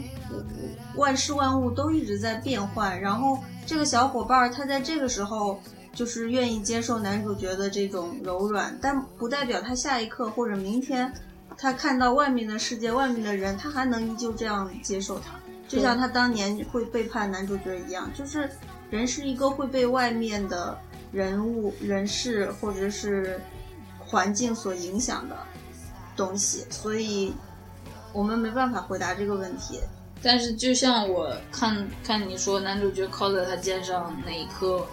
[0.95, 5.61] 万事万物都一直在变换，然后这个小伙伴儿他在这个时候
[5.93, 11.13] 就是愿意接受男主角的这种柔软，但不代表他下一刻或者明天
[11.57, 15.35] 他看到外面的世界、外面的人，他还能依旧这样接受他。
[15.67, 18.49] 就像他当年会背叛男主角一样，就是
[18.91, 20.79] 人是一个会被外面的
[21.13, 23.41] 人物、人事或者是
[23.99, 25.37] 环境所影响的
[26.17, 27.35] 东西，所以
[28.13, 29.81] 我们没办法回答这个问题。
[30.23, 34.87] 但是就像我看看你说男主角靠在他肩上那一刻，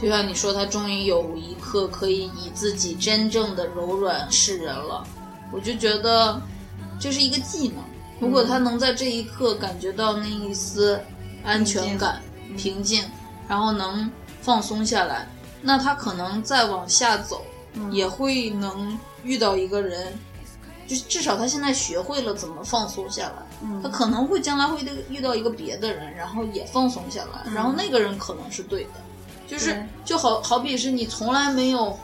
[0.00, 5.04] 就像你说他终于有一刻可以以自己真正的柔软示人了，
[5.52, 6.40] 我就觉得
[7.00, 7.82] 这是一个技能。
[8.20, 11.00] 如果他能在这一刻感觉到那一丝
[11.44, 12.20] 安全感、
[12.56, 13.04] 平静，
[13.48, 15.28] 然后能放松下来，
[15.62, 20.16] 那他可能再往下走，嗯也会能遇到一个人，
[20.86, 23.46] 就至少他现在学会了怎么放松下来。
[23.62, 24.80] 嗯他可能会将来会
[25.10, 28.90] 遇到一个别的人，然后也放松下来，然后那个人可能是对的，
[29.48, 31.98] 就是就好好比是你从来没有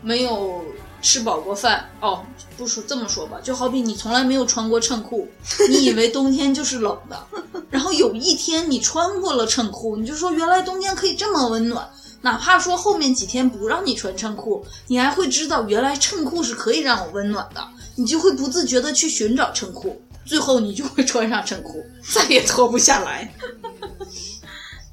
[0.00, 0.64] 没有
[1.02, 2.24] 吃饱过饭哦，
[2.56, 5.28] 不说这么说吧，就好比你从来没有穿过衬裤，
[5.68, 7.26] 你以为冬天就是冷的，
[7.68, 11.86] 然后有一天你穿过了衬裤，你就说原来冬天可以这么温暖。
[12.22, 17.62] 哪怕说后面几天不让你穿衬裤，你还会知道原来衬裤是可以让我温暖的，
[17.96, 23.30] 你就会不自觉的去寻找衬裤，最后你就会穿上衬裤， 再也脱不下来。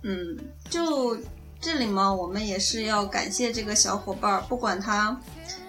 [0.03, 0.37] 嗯，
[0.69, 1.15] 就
[1.61, 5.15] 这里嘛，我们也是要感谢这个小伙伴儿，不管他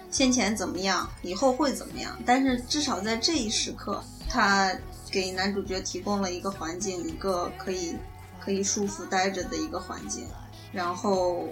[0.09, 4.75] 先前怎么样，以后会怎么样，但是至少在这一时刻，他
[5.11, 7.95] 给男主角提供了一个环境，一个可以
[8.43, 10.27] 可以舒服待着的一个环境。
[10.71, 11.47] 然后，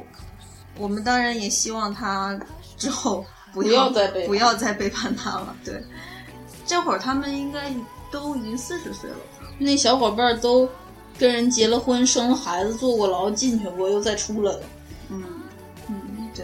[0.75, 2.39] 我们当然也希望他
[2.75, 3.23] 之后
[3.53, 5.55] 不不要要再背不要再背叛他了。
[5.63, 5.83] 对，
[6.65, 7.71] 这会儿他们应该
[8.11, 9.47] 都已经四十岁了吧。
[9.59, 10.67] 那小伙伴都
[11.21, 14.59] 跟人结了婚，生了孩子，坐过牢，进去过，又再出来了。
[15.09, 15.23] 嗯，
[15.87, 16.43] 嗯，对。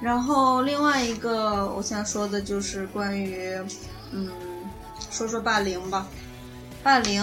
[0.00, 3.54] 然后另外一个我想说的就是关于，
[4.12, 4.30] 嗯，
[5.10, 6.08] 说说霸凌吧。
[6.82, 7.22] 霸凌，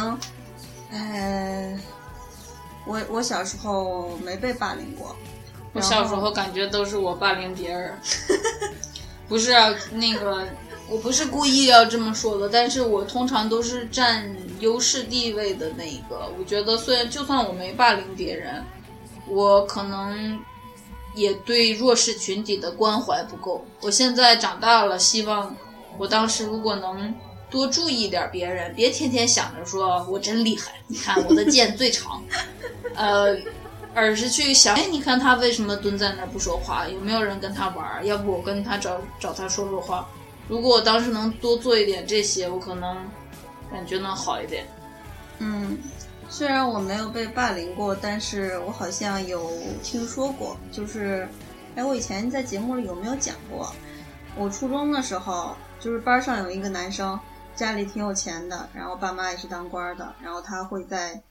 [0.92, 1.76] 呃，
[2.86, 5.16] 我我小时候没被霸凌过，
[5.74, 7.98] 我小时候感觉都是我霸凌别人，
[9.28, 10.46] 不是啊，那个
[10.90, 16.32] 我不是故意要这么说的，但是我通常都是占优势地位的那一个。
[16.38, 18.64] 我觉得虽然就算我没霸凌别人，
[19.28, 20.40] 我可能
[21.16, 23.66] 也对弱势群体的关怀不够。
[23.82, 25.56] 我现在长大了，希望
[25.98, 27.14] 我当时如果能
[27.50, 32.24] 多注意点别人，别天天想着说我真厉害，你看我的剑最长，
[32.96, 33.36] 呃。
[33.98, 36.86] 而是去想， 哎，你看他为什么蹲在那儿不说话？
[36.86, 38.06] 有没有人跟他玩？
[38.06, 40.06] 要不我跟他找找他说说话。
[40.48, 42.98] 如果我当时能多做一点这些，我可能
[43.72, 44.66] 感觉能好一点。
[45.40, 45.78] 嗯，
[46.30, 49.52] 虽然我没有被霸凌过，但是我好像有
[49.84, 51.28] 听说过，就是，
[51.76, 53.74] 哎，我以前在节目里有没有讲过？
[54.38, 57.20] 我初中的时候，就是班上有一个男生，
[57.56, 61.24] 家里挺有钱的，然后爸妈也是当官的，然后他会在，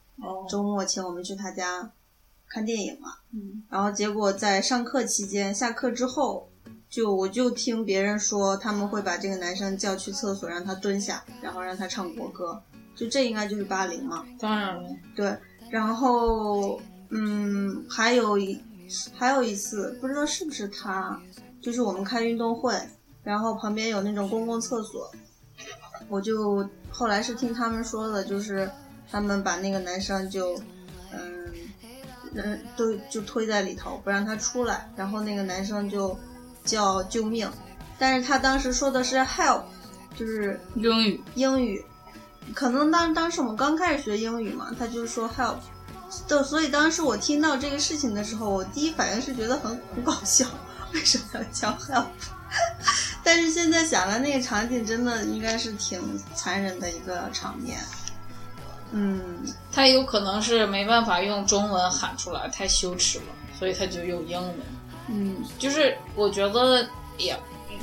[0.49, 1.91] 周末请我们去他家
[2.49, 3.11] 看电影嘛。
[3.33, 6.49] 嗯，然后结果在上课期间，下课之后，
[6.95, 12.63] 就我就听别人说他们会把这个男生叫去厕所，让他蹲下，然后让他唱国歌，
[12.95, 14.25] 就这应该就是霸凌嘛。
[14.39, 15.37] 当然了，对，
[15.71, 18.63] 然后嗯，还有一
[19.13, 21.21] 还有一次，不知道是不是他，
[21.61, 22.73] 就是我们开运动会，
[23.25, 25.11] 然后旁边有那种公共厕所，
[26.09, 28.71] 我就后来是听他们说的，就是
[29.11, 30.57] 他们把那个男生就
[31.13, 31.53] 嗯
[32.35, 36.17] 嗯都就推在里头，不让他出来，然后那个男生就
[36.65, 37.49] 叫救命，
[37.99, 39.63] 但是他当时说的是 help，
[40.17, 41.85] 就是英语英语，
[42.55, 45.57] 可能当当时我们刚开始学英语嘛，他就说 help，
[46.27, 50.47] 都，所以当时我听到这个事情的时候，我第一反应是觉得很很搞笑，
[50.93, 52.07] 为什么要叫 help？
[53.23, 56.01] 但是现在想来，那个场景真的应该是挺
[56.35, 57.81] 残忍的一个场面。
[58.93, 63.25] 嗯，他有可能是没办法用中文喊出来，太羞耻了，
[63.59, 64.55] 所以他就用英文。
[65.09, 66.87] 嗯，就是我觉得
[67.19, 67.39] 也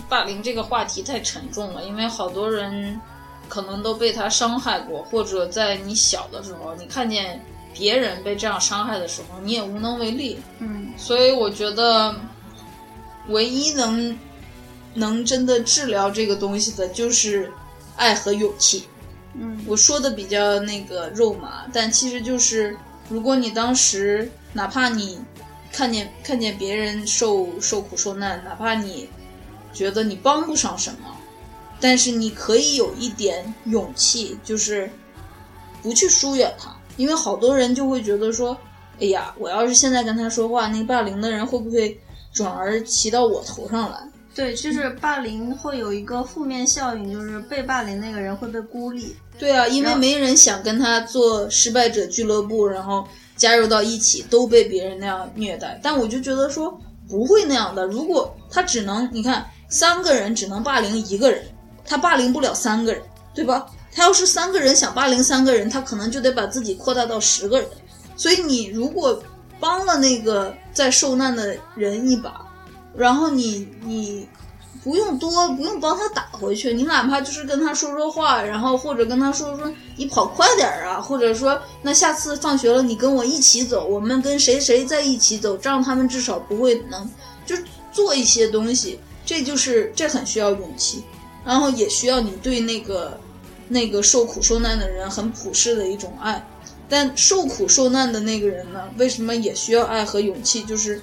[0.10, 3.00] 霸凌这个话题太沉重了，因为好多人
[3.48, 10.40] 可能都被他伤害过，或者在你小的时候，你看见别人被这样伤害的时候，你也无能为力。
[10.60, 12.16] 嗯，所以我觉得，
[13.28, 14.18] 唯一能
[14.94, 17.52] 能真的治疗这个东西的，就是
[17.96, 18.86] 爱和勇气。
[19.34, 22.76] 嗯，我说的比较那个肉麻，但其实就是，
[23.08, 25.20] 如果你当时哪怕你
[25.72, 29.10] 看见看见别人受受苦受难，哪怕你
[29.74, 31.16] 觉得你帮不上什么，
[31.80, 34.90] 但是你可以有一点勇气，就是
[35.82, 38.56] 不去疏远他，因为好多人就会觉得说，
[39.00, 42.00] 哎呀，我要是现在跟他说话，那个霸凌的人会不会
[42.34, 43.98] 转而骑到我头上来？
[44.34, 49.16] 对，就是霸凌会有一个负面效应，就是被霸凌那个人会被孤立。
[49.38, 53.06] 对啊，因为没人想跟他做失败者俱乐部，然后
[53.36, 55.80] 加入到一起，都被别人那样虐待。
[55.82, 61.44] 但我就觉得说不会那样的，如果他只能，你看三个人只能霸凌一个人，
[61.86, 63.02] 他霸凌不了三个人，
[63.34, 63.66] 对吧？
[63.94, 67.68] 他要是三个人想霸凌三个人，他可能就得把自己扩大到十个人。
[68.16, 69.22] 所以你如果
[69.60, 72.46] 帮了那个在受难的人一把，
[72.96, 74.28] 然后你你
[74.84, 87.10] 不用多，不用帮他打回去，你哪怕就是跟他说说话，然后或者跟他说说你跑快点儿啊，或者说那下次放学了你跟我一起走，我们跟谁谁在一起走，这样他们至少不会能
[87.46, 87.56] 就
[87.92, 91.04] 做一些东西，这就是这很需要勇气，
[91.46, 93.20] 然后也需要你对那个
[93.68, 96.46] 那个受苦受难的人很朴实的一种爱。
[96.90, 100.62] 但受苦受难的那个人呢，为什么也需要爱和勇气？
[100.64, 101.02] 就是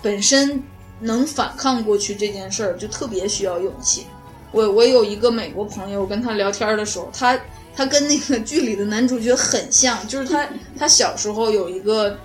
[0.00, 0.62] 本身
[1.00, 4.06] 能反抗过去这件事儿，就特别需要勇气。
[4.52, 7.38] 我我有一个美国朋友，我跟他聊天的时候，他
[7.74, 12.16] 他跟那个剧里的男主角很像，就是他 他小时候有一个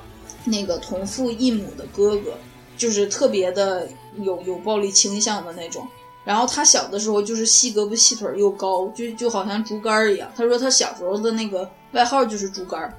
[0.46, 2.38] 那个同父异母的哥哥，
[2.78, 5.88] 就是特别的有有暴力倾向的那种。
[6.24, 10.32] 然后他小的时候就是细胳膊细腿儿又高，就就好像竹竿儿一样。
[10.36, 12.94] 他说他小时候的那个外号就是竹竿儿，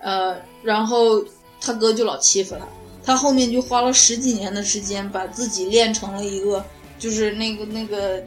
[0.00, 1.24] 呃，然后
[1.58, 2.66] 他哥就老欺负他，
[3.04, 6.64] 他后面就花了十几年的时间把自己练成了一个
[6.98, 8.20] 就是那个那个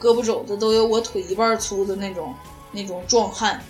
[0.00, 2.34] 胳膊肘子都有我腿一半粗的那种
[2.72, 3.60] 那种壮汉，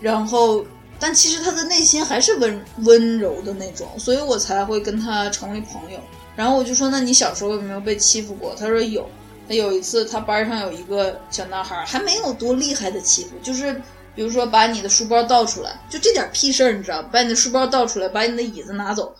[0.00, 0.64] 然后
[0.98, 5.98] 但其实他的内心还是温温柔的那种，所以我才会跟他成为朋友。
[6.34, 8.54] 然后我就说，那你小时候有没有被欺负过？
[8.58, 9.08] 他说有。
[9.48, 13.74] 他有一次，他班上有一个小男孩，还没有多厉害的欺负，就是
[14.14, 17.02] 比如说把你的书包倒出来，就这点屁事儿，你知道？
[17.02, 19.12] 把你的书包倒出来，把你的椅子拿走。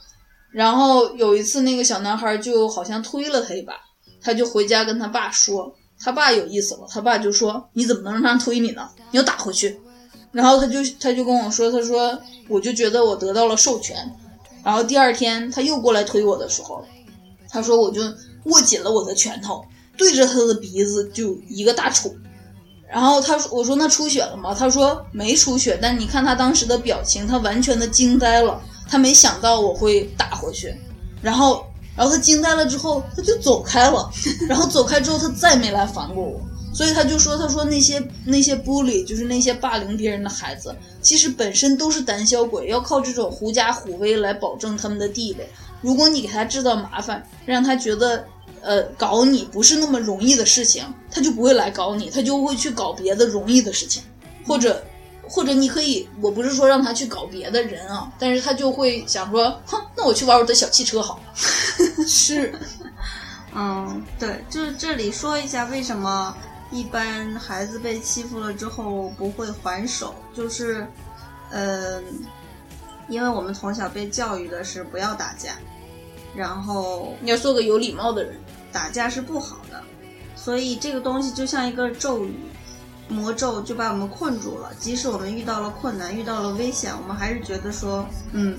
[0.53, 3.73] 然后有一次，那个小男孩就好像推了他一把，
[4.23, 8.89] 他就回家跟他爸说，他爸有意思了，他爸就说：“你怎么能让他推你呢？
[9.11, 9.81] 你要打回去。”
[10.31, 13.97] 然后他就他就跟我说，他说我就觉得我得到了授权。
[14.63, 16.85] 然后第二天他又过来推我的时候，
[17.49, 18.03] 他说我就
[18.45, 19.65] 握紧了我的拳头，
[19.97, 22.13] 对着他的鼻子就一个大杵。
[22.89, 24.55] 然后他说我说那出血了吗？
[24.55, 28.63] 他说没出血，但你看他当时的表情，他完全的惊呆了，
[28.93, 30.75] 他没想到我会打回去。
[31.23, 31.65] 然后
[31.97, 34.11] 然后他惊呆了之后，他就走开了。
[34.47, 36.39] 然后走开之后，他再没来烦过我。
[36.75, 45.49] 所以他就说：“他说那些那些 bully，就是那些霸凌别人的孩子，其实本身都是胆小鬼，要靠这种狐假虎威来保证他们的地位。
[45.81, 48.25] 如果你给他制造麻烦，让他觉得
[48.63, 54.03] 呃搞你不是那么容易的事情，他就不会来搞你，他就会去搞别的容易的事情，
[54.47, 54.83] 或者
[55.33, 61.23] 或者你可以，我不是说让他去搞别的人啊，但是他就会想说，哼，那我去玩我的小汽车好了。
[62.07, 62.55] 是，
[63.55, 66.37] 嗯，对，就是这里说一下为什么。
[66.71, 70.87] 一般孩子被欺负了之后不会还手，就是，
[71.51, 72.03] 嗯，
[73.09, 75.51] 因为我们从小被教育的是不要打架，
[76.35, 78.41] 然后你要做个有礼貌的人，
[78.73, 79.85] 打架是不好的，
[80.35, 82.35] 所以这个东西就像一个咒语，
[83.13, 84.73] 魔咒就把我们困住了。
[84.79, 88.59] 即使我们遇到了困难，遇到了危险，我们还是觉得说，嗯，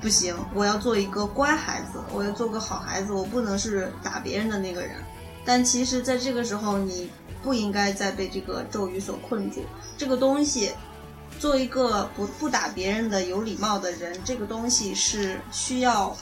[0.00, 4.96] 不行，我要做一个乖孩子，我要做个好孩子，我不能是打别人的那个人。
[5.44, 7.10] 但其实，在这个时候，你。
[7.44, 9.62] 不应该再被这个咒语所困住。
[9.98, 10.72] 这个东西，
[11.38, 16.16] 做一个不不打别人的有礼貌的人，这个东西是需要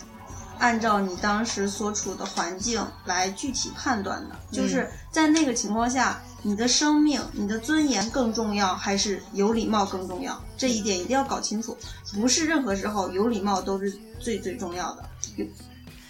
[0.59, 4.35] 按照你当时所处的环境来具体判断的。
[4.51, 10.38] 就是在那个情况下，你的生命、你的尊严更重要，还是有礼貌更重要？
[10.57, 11.76] 这一点一定要搞清楚。
[12.14, 15.05] 不是任何时候有礼貌都是最最重要的。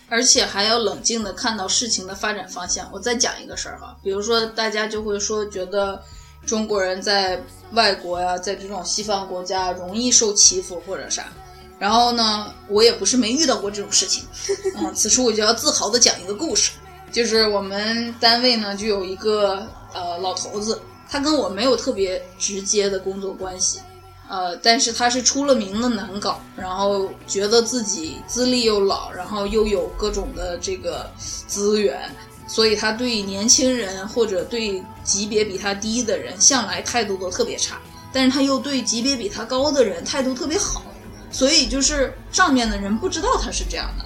[0.09, 2.87] 而且还要冷静的看到事情的发展方向。
[2.93, 6.03] 我再讲一个事儿哈，比如说大家就会说，觉得
[6.45, 11.33] 中国人在外国呀，在这种西方国家容易受欺负或者啥。
[11.79, 14.25] 然后呢，我也不是没遇到过这种事情。
[14.77, 16.73] 嗯，此处我就要自豪的讲一个故事，
[17.11, 23.81] 就是我们单位呢就有一个呃老头子，他跟我没有特别直接的工作关系。
[24.29, 32.11] 呃，但是他是出了名的难搞，然后觉得自己资历又老，然后又有各种的这个资源，
[32.47, 37.79] 所以他对年轻人或者对级别比他低的人，向来态度都特别差。
[38.11, 40.83] 但是他又对级别比他高的人态度特别好，
[41.31, 44.05] 所以就是上面的人不知道他是这样的。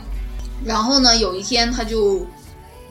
[0.64, 2.26] 然后呢，有一天他就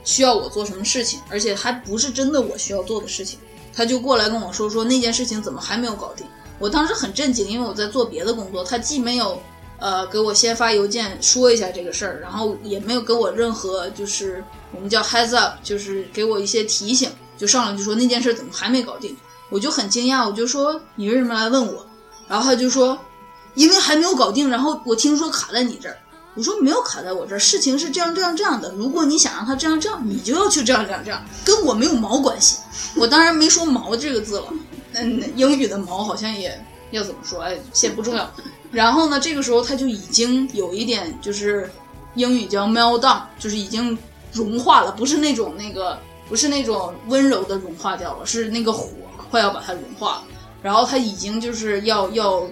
[0.05, 3.37] 需要我做什么事情，而且还不是真的我需要做的事情，
[3.73, 6.25] 他就过来跟我说说那件事情怎么还没有搞定。
[6.57, 9.41] 我当时很震惊，因为我在做别的工作，他既没有，
[9.77, 14.41] 呃，给我先发邮件说一下这个事儿，然后也没有给我任何就是
[14.71, 19.13] 我们叫 heads up，就是给我一些提醒，就上来就说那件事怎么还没搞定，
[19.49, 21.85] 我就很惊讶，我就说你为什么来问我？
[22.29, 22.97] 然后他就说，
[23.55, 25.97] 因为还没有搞定，然后我听说卡在你这儿，
[26.35, 32.59] 我说没有卡在我这儿，事情是这样这样这样的，如果你想让他这样这样，你就要去这样这样这样，跟我没有毛关系，
[32.95, 34.47] 我当然没说毛这个字了。
[34.93, 36.61] 嗯，英语的毛好像也
[36.91, 37.41] 要怎么说？
[37.41, 38.29] 哎，先不重要。
[38.71, 41.69] 然后呢，这个时候他就已经有一点，就是
[42.15, 43.97] 英语叫 melt down，就是已经
[44.33, 48.89] 融化了，不是那种那个，不是那种温柔的融化掉了，是那个火
[49.31, 50.23] 快要把它融化了。
[50.61, 52.43] 然后他已经就是要要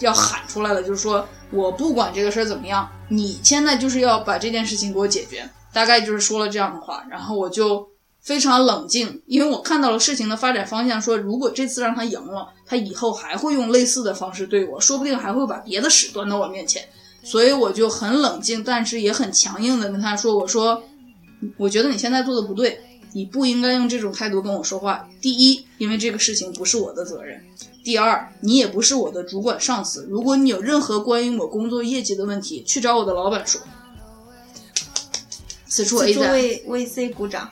[0.00, 5.48] 要喊出来了，就是说我不管这个事儿怎么样，你现在就是要把这件事情给我解决。
[5.72, 7.86] 大概就是说了这样的话，然后我就。
[8.22, 11.00] 非常冷静，因为我看到了事情的发展方向。
[11.00, 16.82] 说如果这次让他赢了，他以后还会用类似的方式对我，说不定还会把别的屎端到我面前。
[17.22, 20.82] 所以我就很冷静，但是也很强硬的跟他说：“我说，
[21.56, 22.80] 我觉得你现在做的不对，
[23.12, 25.08] 你不应该用这种态度跟我说话。
[25.20, 27.38] 第一，因为这个事情不是我的责任；
[27.86, 30.08] 第二，你也不是我的主管上司。
[30.10, 33.60] 如果你有任何关于我工作业绩的问题，去找我的老板说。”
[35.68, 36.32] 此处 A 在。
[36.32, 37.48] 为为 C 鼓掌。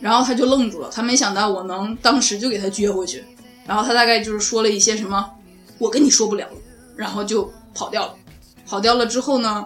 [0.00, 3.22] 然后他就愣住了，他没想到我能当时就给他撅回去。
[3.66, 5.30] 然后他大概就是说了一些什么，
[5.78, 6.56] 我跟你说不了了，
[6.96, 8.16] 然后就跑掉了。
[8.66, 9.64] 跑掉了之后呢，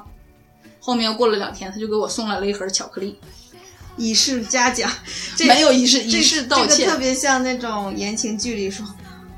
[0.78, 3.18] 后面过了两天，他就给我送来了一盒巧克力，
[3.96, 4.90] 以示嘉奖。
[5.38, 8.86] 没有以示以示道歉，这个特别像那种言情剧里说，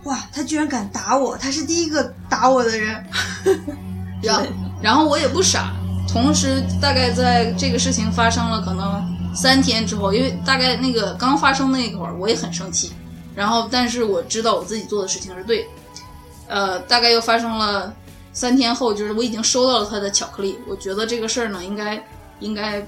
[0.05, 3.05] 哇，他居然敢打我，他是第一个打我的人。
[4.23, 4.43] 然后
[4.81, 5.73] 然后我也不傻，
[6.09, 9.15] 同时大概在这个事情发生了可能。
[9.37, 12.93] 三天之后，因为大概那个刚发生那一会儿，我也很生气。
[13.35, 15.69] 然后，但是我知道我自己做的事情是对的。
[16.47, 17.93] 呃，大概又发生了
[18.33, 20.57] 三天后，就是我已经收到了他的巧克力。
[20.69, 22.01] 我觉得这个事儿呢，应该
[22.39, 22.81] 应该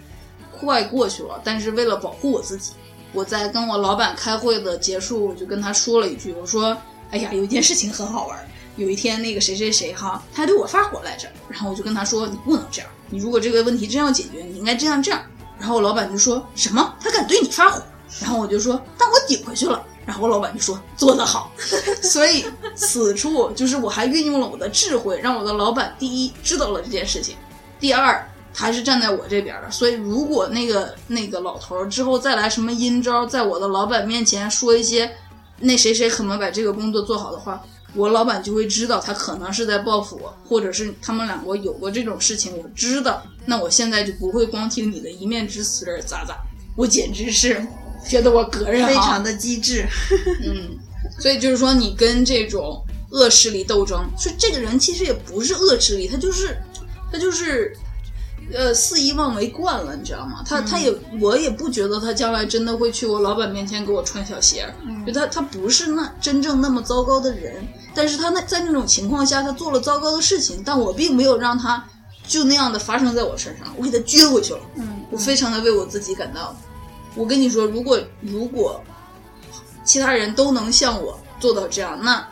[0.57, 1.41] 快过去了。
[1.43, 2.75] 但是为了保护我自己，
[3.13, 6.77] 我在跟我老板开会的结束，我就跟他说了一句：“我说
[7.11, 8.45] 哎呀，有一件事情很好玩儿。
[8.77, 11.27] 有一天，那个谁谁谁哈，他还对我发火来着。
[11.49, 15.23] 然后我就跟他说：“你不能这样，你如果这个问题真要解决，你应该这样这样。”
[15.59, 17.83] 然后我老板就说什么他敢对你发火？
[18.21, 21.51] 然后我就说：“但我顶回去了。”然后我老板就说：“做得好。
[22.03, 22.45] ”所以
[22.75, 27.35] 此处就是我还运用了我的智慧，让我的老板第一知道了这件事情，
[27.81, 29.71] 第二他是站在我这边的。
[29.71, 35.11] 所以如果那个那个老头儿之后再来什么阴招，在我的老板面前说一些
[35.61, 37.63] 那谁谁可能把这个工作做好的话，
[37.95, 43.23] 我老板就会知道他可能是在报复我，或者是他们两个有过这种事情，我知道。
[43.47, 46.37] 那我现在就不会光听你的一面之词而咋咋，
[46.77, 47.65] 我简直是
[48.07, 49.87] 觉得我个人非常的机智。
[50.45, 50.77] 嗯，
[51.19, 56.57] 所以就是说，你跟这种恶势力斗争，说这个人其实也不是恶势力，他就是
[57.11, 57.75] 他就是
[58.55, 60.43] 呃肆意妄为惯了，你知道吗？
[60.47, 64.75] 他他也我也不觉得他将来真的会去我老板面前给我穿小鞋儿，
[65.07, 71.85] 就他他不是那真正那么糟糕的人，但是他那在那种情况下，他做了糟糕的事情，但我并没有让他
[72.27, 74.61] 就那样的发生在我身上，我给他撅回去了。
[74.77, 76.55] 嗯，我非常的为我自己感到，
[77.15, 78.81] 我跟你说，如果如果
[79.85, 82.27] 其他人都能像我做到这样，那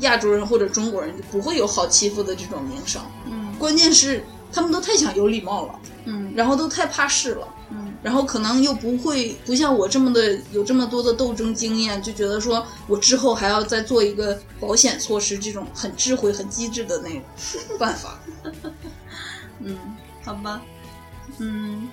[0.00, 3.00] 亚洲人或者中国人就不会有好欺负的这种名声。
[3.26, 4.24] 嗯关键是
[4.54, 6.32] 他们都太想有礼貌了，嗯。
[6.34, 7.92] 然后都太怕事了，嗯。
[8.02, 17.22] 然后可能又不会不像我这么的有这么多的斗争经验，就觉得说我之后还要再做一个保险措施，这种很智慧、很机智的那种
[17.78, 18.18] 办法。
[19.60, 19.78] 嗯，
[20.22, 20.60] 好吧，
[21.38, 21.88] 嗯，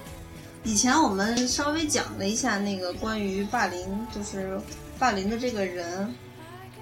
[0.63, 4.59] 以前我们稍微讲了一下那个关于霸凌，就是
[4.99, 6.13] 霸凌的这个人，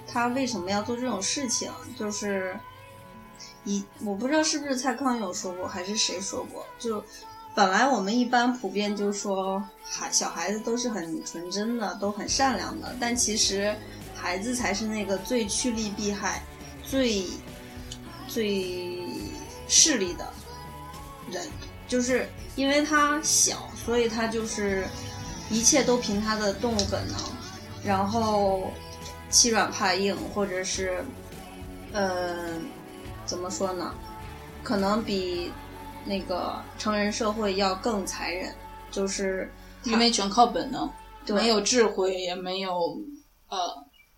[0.07, 2.57] 他为什么要做这种事情，就是
[3.66, 7.03] 以我不知道是不是蔡康永说过，还是谁说过，就
[7.55, 13.76] 本来我们一般普遍就说孩小孩子都是很纯真的，都很善良的，但其实
[14.16, 16.43] 孩子才是那个最趋利避害、
[16.84, 17.26] 最
[18.28, 19.03] 最
[19.68, 20.28] 势利的
[21.32, 21.45] 人，
[21.88, 24.86] 就是因为他小，所以他就是
[25.49, 27.18] 一切都凭他的动物本能，
[27.84, 28.72] 然后
[29.30, 31.03] 欺软怕硬，或者是，
[31.91, 32.53] 呃，
[33.30, 33.93] 怎么说呢？
[34.63, 35.51] 可能比
[36.03, 38.51] 那个成人社会要更残忍，
[38.89, 39.51] 就是
[39.84, 40.89] 因为全靠本能，
[41.27, 42.71] 对没有智慧，也没有
[43.49, 43.57] 呃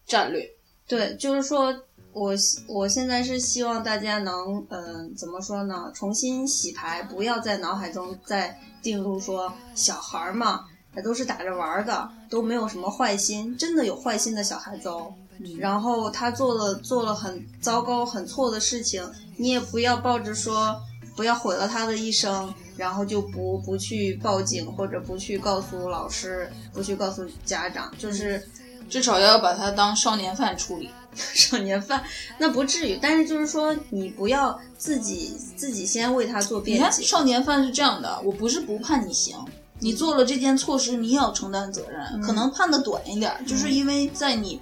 [0.06, 0.50] 战略。
[0.88, 1.76] 对，就是说
[2.14, 2.34] 我
[2.70, 5.92] 我现在是希望大家能，嗯、怎么说呢？
[5.94, 13.58] 重新洗牌，不要在脑海中再定入说小孩儿嘛，那都是打着玩儿的，都没有什么坏心。
[13.58, 15.14] 真的有坏心的小孩子哦。
[15.60, 19.04] 然后他做了做了很糟糕、很错的事情，
[19.38, 20.76] 你也不要抱着说
[21.16, 28.42] 不要毁了他的一生，然后就不不去报警或者不去告诉老师，不去告诉家长，就是。
[28.90, 30.90] 至少要把他当少年犯处理。
[31.16, 32.04] 少年犯，
[32.38, 37.04] 那不至于，但是就是说，你不要自己自己先为他做你看，辩解。
[37.04, 39.38] 少年犯是这样的，我不是不判你刑，
[39.80, 44.60] 你做了这件错事，你也要承担责任，可能判的短一点，就是因为在你。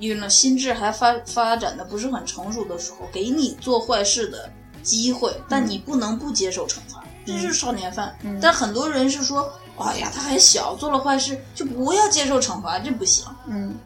[0.00, 4.50] 因为呢，心智还发发展的不是很成熟的时候，给你做坏事的
[4.82, 8.16] 机会，但你不能不接受惩罚，这就是少年犯。
[8.40, 13.24] 但很多人是说，哎呀，他还小，做了坏事就不要接受惩罚，这不行。
[13.46, 13.76] 嗯，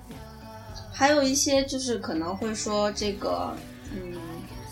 [0.93, 3.53] 还有一些就是可能会说这个，
[3.93, 4.15] 嗯，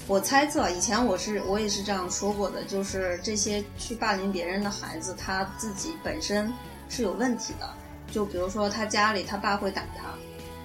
[0.07, 6.53] 我猜测以前我是我也是这样说过的，就是这些去霸凌别人的孩子，他自己本身
[6.89, 7.69] 是有问题的。
[8.13, 10.05] 就比如说他家里他爸会打他，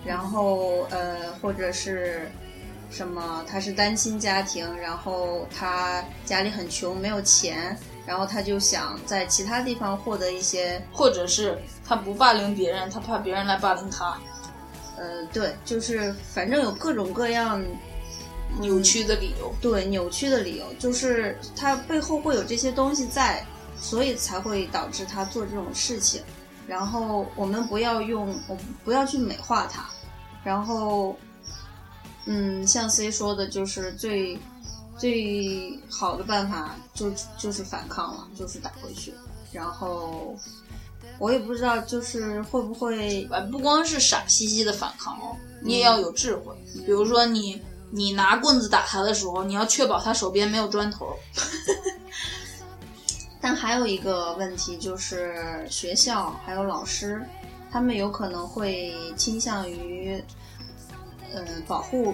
[0.08, 2.32] 然后呃，或者是
[2.90, 14.18] 什么他是单亲家庭，然后他家里很穷，没有钱，然后他就想在其他地方获得一些或者是他不霸凌别人，他怕别人来霸凌他，
[14.96, 17.62] 呃，对，就是反正有各种各样
[18.62, 19.54] 扭曲的理由。
[19.62, 23.46] 对扭曲的理由，就是他背后会有这些东西在，
[23.78, 26.22] 所以才会导致他做这种事情。
[26.66, 29.86] 然后我们不要用，我不要去美化他。
[30.48, 31.14] 然后，
[32.26, 34.40] 嗯，像 C 说的，就是最
[34.98, 39.14] 最好的办法就就是反抗了，就是打回去。
[39.52, 40.34] 然后
[41.20, 46.56] 我也不知道，就是会不会呃，不光是傻兮兮的反抗哦，你也要有智慧。
[46.86, 51.14] 比如说你你拿棍子打他的时候，你要确保他手边没有砖头。
[53.42, 57.22] 但还有一个问题就是，学校还有老师，
[57.78, 60.20] 他们有可能会倾向于，
[61.32, 62.12] 呃，保护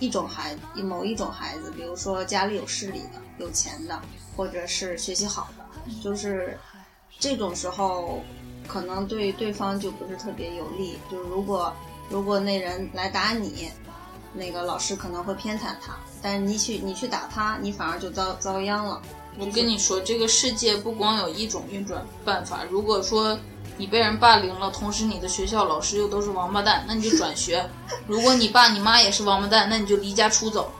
[0.00, 3.96] 一种孩某一种孩子，比如说家里有势力的、有钱的，
[4.36, 5.64] 或者是学习好的，
[6.02, 6.58] 就是
[7.20, 8.24] 这种时候，
[8.66, 10.98] 可能对对方就不是特别有利。
[11.08, 11.72] 就是如果
[12.10, 13.70] 如果那人来打你，
[14.32, 19.00] 那个老师可能会偏袒他，但是你去你去打他，你反而就遭遭殃了。
[19.38, 22.64] 我跟你说，这个世界不光有一种运转办法。
[22.68, 23.38] 如果说
[23.76, 27.60] 你被人霸凌了，同时你的学校老师又都是王八蛋，那你就转学；
[28.06, 30.72] 如果你爸你妈也是王八蛋，那你就离家出走，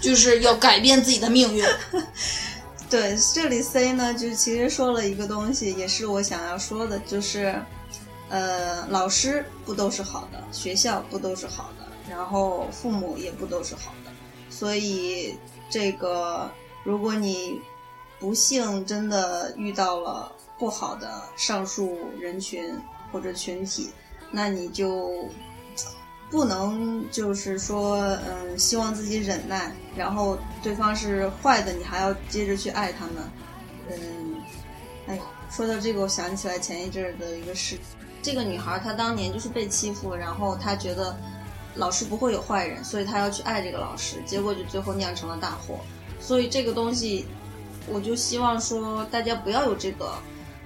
[0.00, 1.64] 就是要改变自己的命运。
[2.90, 7.58] 对，这里 C 呢，就其实说了一个东西，也是我想要说的，就是，
[8.28, 14.10] 呃，老师不都是好的，学校不都是好的，然后父母也不都是好的，
[14.50, 15.34] 所以
[15.70, 16.50] 这个，
[16.84, 17.62] 如果你
[18.20, 20.30] 不幸真的遇到了
[20.62, 22.72] 不好的上述人群
[23.10, 23.90] 或者群体，
[24.30, 25.28] 那你就
[26.30, 33.14] 不能就是说，嗯，希望自己忍耐，然后对方是坏的，你还要接着去爱他们，
[33.90, 34.36] 嗯，
[35.08, 37.76] 哎呀，说到这个，我想起来前一阵儿的一个事，
[38.22, 41.18] 这个女孩她当年就是被欺负，然后她觉得
[41.74, 45.80] 老师不会有坏人，所以她要去爱这个老师，结果就最后酿成了大祸。
[46.20, 47.26] 所以这个东西，
[47.88, 50.14] 我就希望说大家不要有这个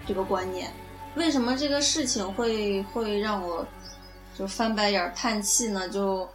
[0.07, 0.73] 这个观念。
[1.15, 3.67] 为什么这个事情会会让我
[4.39, 5.89] 就翻白眼儿叹气呢？
[5.89, 6.29] 就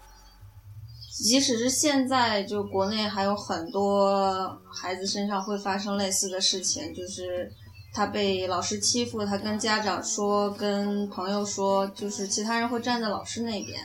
[1.24, 7.52] 即使是现在，就国内还有很多孩子身上会发生类似的事情，就是
[7.94, 13.80] 他被老师欺负，他跟家长说，跟朋友说，就是其他人会站在老师那边，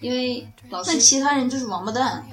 [0.00, 2.26] 因为老师那其他人就是王八蛋。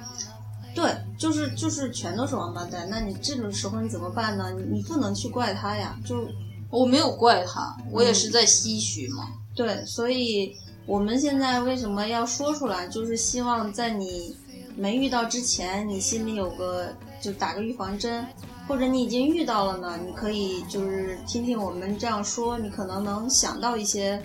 [0.76, 2.88] 对，就是就是全都是王八蛋。
[2.90, 4.52] 那你这种时候你怎么办呢？
[4.56, 6.28] 你你不能去怪他呀，就
[6.70, 9.28] 我没有怪他，我也是在唏嘘嘛。
[9.56, 10.56] 对，所以
[10.86, 14.38] 我们现在为什么要说出来，就是希望在你
[14.76, 18.26] 没遇到之前，你心里有个就打个预防针，
[18.68, 24.22] 或者你已经遇到了呢，你可以就是听听我们这样说，你可能能想到一些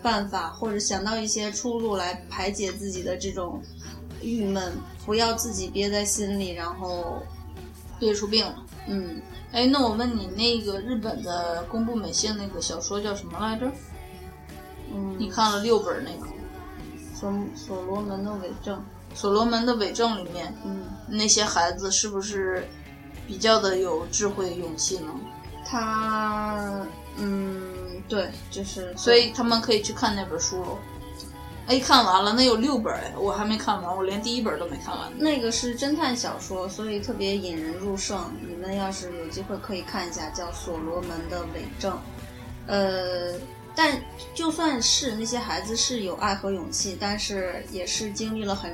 [0.00, 3.60] 办法，或者想到一些出路来排解自己的这种
[4.22, 4.72] 郁闷，
[5.04, 7.22] 不要自己憋在心里，然后
[7.98, 8.56] 憋出病了。
[8.86, 9.20] 嗯，
[9.52, 13.70] 哎，那我问你，那个日本的宫部美幸那个小说叫什么来着？
[14.92, 16.26] 嗯，你看了六本那个
[17.14, 18.78] 所所罗门的伪证，
[19.18, 22.66] 《所罗门的伪证》里面，嗯，那些孩子是不是
[23.26, 25.10] 比较的有智慧、勇气呢？
[25.64, 26.86] 他
[27.16, 30.78] 嗯，对，就是所以他们可以去看那本书喽。
[31.68, 35.12] 哎，看完了，那有六本哎，我还没看完，我连第一本都没看完。
[35.18, 38.18] 那个是侦探小说，所以特别引人入胜。
[38.48, 41.92] 你们要是有机会可以看一下，叫《所罗门的伪证》。
[42.66, 43.34] 呃，
[43.76, 44.02] 但
[44.34, 48.72] 就算是那些孩子是有爱和勇气，但是也是经历了很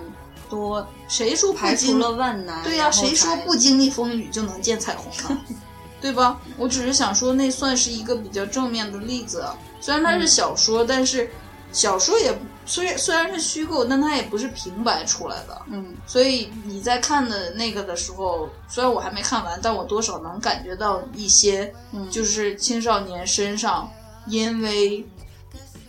[0.48, 2.62] 多，谁说排除了万难。
[2.62, 5.40] 对呀、谁说不经历风雨就能见彩虹呢？
[6.00, 6.40] 对吧？
[6.56, 9.44] 我只是想说，那算是一个比较正面的例子。
[9.80, 11.28] 虽然它是小说，但是
[11.72, 12.32] 小说也
[12.66, 15.62] 虽然虽然是虚构，但它也不是平白出来的。
[15.66, 15.94] 嗯。
[16.06, 22.10] 所以你在看的那个的时候，虽然我还没看完，但我多少能感觉到一些，嗯。
[22.10, 23.90] 就是青少年身上
[24.26, 25.06] 因为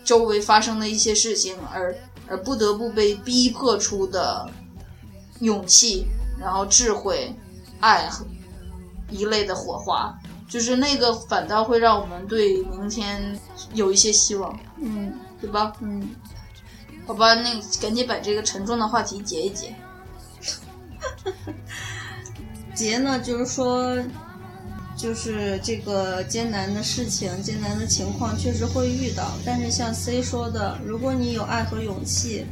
[0.04, 1.96] 周围发生的一些事情而
[2.28, 4.50] 而不得不被逼迫出的
[5.40, 6.06] 勇气，
[6.40, 7.34] 然后智慧、
[7.80, 8.26] 爱和
[9.10, 10.14] 一类的火花，
[10.50, 13.40] 就是那个反倒会让我们对明天
[13.74, 15.14] 有一些希望，嗯。
[15.42, 15.74] 对吧？
[15.82, 16.10] 嗯，
[17.06, 17.50] 好吧，那
[17.82, 19.74] 赶紧把这个沉重的话题结一结。
[22.74, 23.96] 结呢，就是说，
[24.98, 32.46] 就是这个艰难的事情、艰难的情况确实会遇到，但是像 C 说的，如果你有爱和勇气，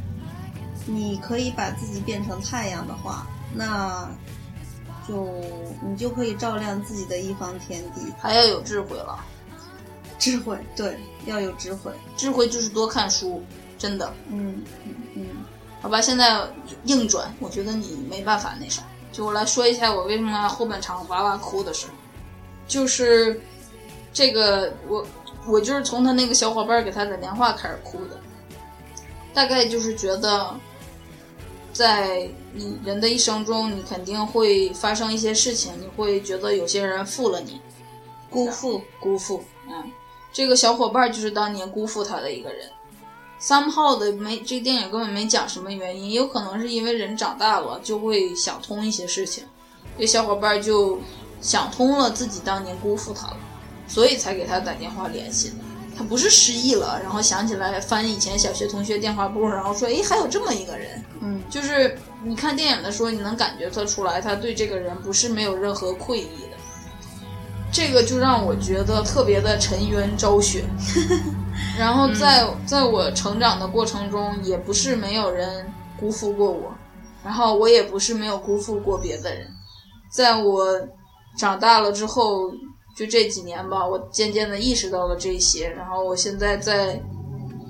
[0.86, 4.08] 你可以把自己变成太阳的话，那
[5.06, 5.28] 就
[5.86, 8.00] 你就可以照亮自己的一方天地。
[8.18, 9.18] 还要有智慧了，
[10.18, 11.92] 智慧，对，要有智慧。
[12.16, 13.42] 智慧就是多看书，
[13.78, 14.12] 真的。
[14.30, 15.26] 嗯嗯嗯。
[15.80, 16.40] 好吧，现在
[16.84, 18.82] 硬转，我觉得你没办法那啥。
[19.12, 21.86] 就我来说一下我为什么后半场哇哇哭的事，
[22.66, 23.40] 就是
[24.12, 25.06] 这个我
[25.46, 28.18] 我就是从他那个小伙伴给他打电话开始哭的，
[29.34, 30.58] 大概就是觉得，
[31.72, 37.60] 在你人的一生中，你肯定会发生一些事情，你会觉得有些人负了你，
[38.30, 39.92] 辜负，辜负，嗯，
[40.32, 42.68] 这个小伙伴就是当年辜负他的一个人。
[43.44, 49.44] Somehow 的没，这电影根本没讲什么原因，有可能是因为人长大了就会想通一些事情，
[49.98, 50.98] 这小伙伴就
[51.42, 53.36] 想通了自己当年辜负他了，
[53.86, 55.56] 所以才给他打电话联系的。
[55.96, 66.53] 他不是失忆了，然后想起来翻以前小学同学电话簿，然后说，哎，还有这么一个人，嗯就是你看电影的时候，你能感觉得出来，他对这个人不是没有任何愧意的。
[67.74, 70.64] 这个就让我觉得特别的沉冤昭雪。
[71.76, 75.66] 然后在、在我成长的过程中，也不是没有人
[75.98, 76.72] 辜负过我，
[77.24, 79.48] 然后我也不是没有辜负过别的人，
[80.12, 80.64] 在我
[81.36, 82.48] 长大了之后，
[82.96, 87.02] 就这几年吧，我渐渐的意识到了这些，然后我现在在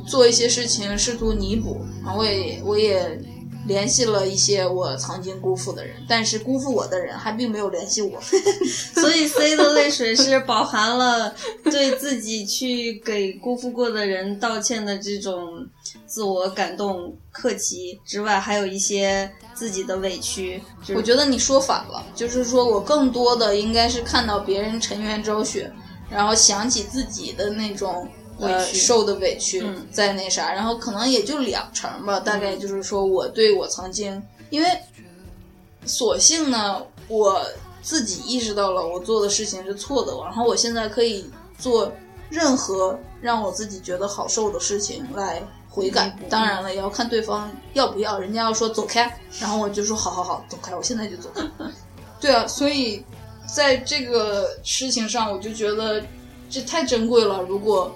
[0.07, 3.19] 做一些事情，试图弥补，然后我也我也
[3.67, 8.21] 联系了一些我曾经辜负的人，但是辜负我的人还并没有联系我。
[9.01, 11.35] 所以 C 的泪水是饱含了
[11.65, 15.67] 对自己去给辜负过的人道歉的这种
[16.07, 20.62] 自我感动、客气之外，还有一些自己的委屈。
[20.81, 25.73] 就是我觉得你说反了，就是说我更多的应该是看到别人沉冤昭雪，
[26.11, 28.09] 然后想起自己的那种
[28.41, 34.68] 呃受的委屈嗯，在那啥，然后可能也就两成吧，大概就是说我对我曾经，因为
[35.87, 37.45] 所幸呢，我
[37.82, 41.93] 自己意识到了我做的事情是错的，然后我现在可以做
[42.30, 46.16] 任何让我自己觉得好受的事情来悔改。
[46.28, 51.43] 当然了，也要看对方要不要，人家要说走开，然后我就说好好好，走开，我现在就走开。
[52.18, 53.05] 对啊，所以
[53.47, 56.03] 在这个事情上，我就觉得
[56.49, 57.43] 这太珍贵了。
[57.43, 57.95] 如果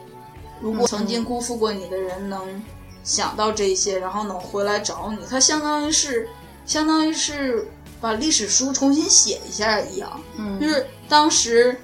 [0.60, 2.62] 如果曾经辜负过你的人能
[3.04, 6.28] 想到这些，然后能回来找你，他相当于是
[6.66, 7.68] 相当于是
[8.00, 10.20] 把历史书重新写一下一样。
[10.36, 10.60] 嗯。
[10.60, 11.80] 就是当时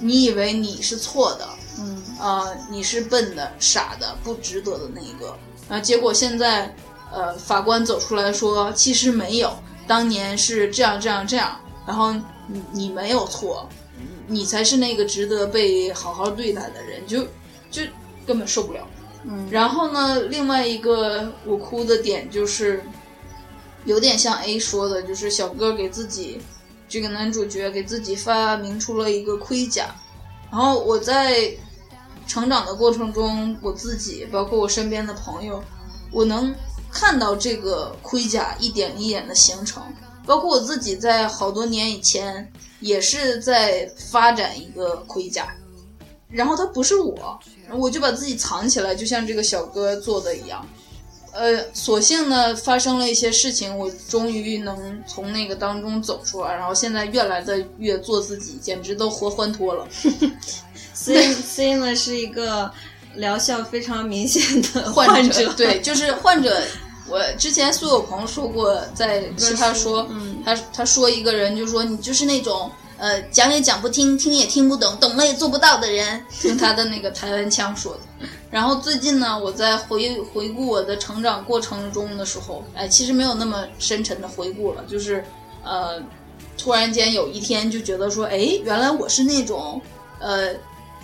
[0.00, 2.02] 你以为你是错的，嗯。
[2.18, 5.36] 呃，你是笨的、傻的、不值得的那一个，
[5.68, 6.74] 然后结果现在，
[7.12, 9.54] 呃，法官走出来说，其实没有，
[9.86, 12.14] 当年是这样这样这样，然后
[12.46, 13.68] 你你没有错，
[14.26, 17.22] 你才是那个值得被好好对待的人，就
[17.76, 17.90] 就
[18.26, 18.86] 根本受不了。
[19.24, 22.82] 嗯然后呢，另外一个我哭的点就是，
[23.84, 26.40] 有点像 A 说的，就是小哥给自己
[26.88, 29.94] 这个男主角给自己发明出了一个盔甲，
[30.50, 31.52] 然后我在
[32.26, 35.62] 成长的过程中，我自己包括我身边的朋友，
[36.12, 36.54] 我能
[36.92, 39.82] 看到这个盔甲一点一点的形成，
[40.24, 45.48] 包括我自己在好多年以前也是在发展一个盔甲，
[46.28, 47.38] 然后他不是我，
[47.70, 50.66] 我就把自己藏起来，就像这个小哥做的一样。
[51.32, 59.86] 呃，所幸呢，发生了一些事情，我终于能从那个当中走出来，然后现在越来的越做自己，简直都活欢脱了。
[60.94, 62.70] C C 呢是一个
[63.16, 66.62] 疗效非常明显的 患者，对，就是患者。
[67.08, 72.68] 我之前苏有朋说过，在奇葩说，嗯他他说一个人就说你就是那种
[72.98, 78.26] 呃讲也讲不听，听也听不懂，懂了也做不到的人，用他的那个台湾腔说的。
[78.50, 85.22] 然后最近呢，我在回回顾我的成长过程中的时候，哎，其实没有那么深沉的回顾了，就是
[85.62, 86.00] 呃，
[86.56, 89.80] 突然间有一天就觉得说，哎，原来我是那种
[90.20, 90.54] 呃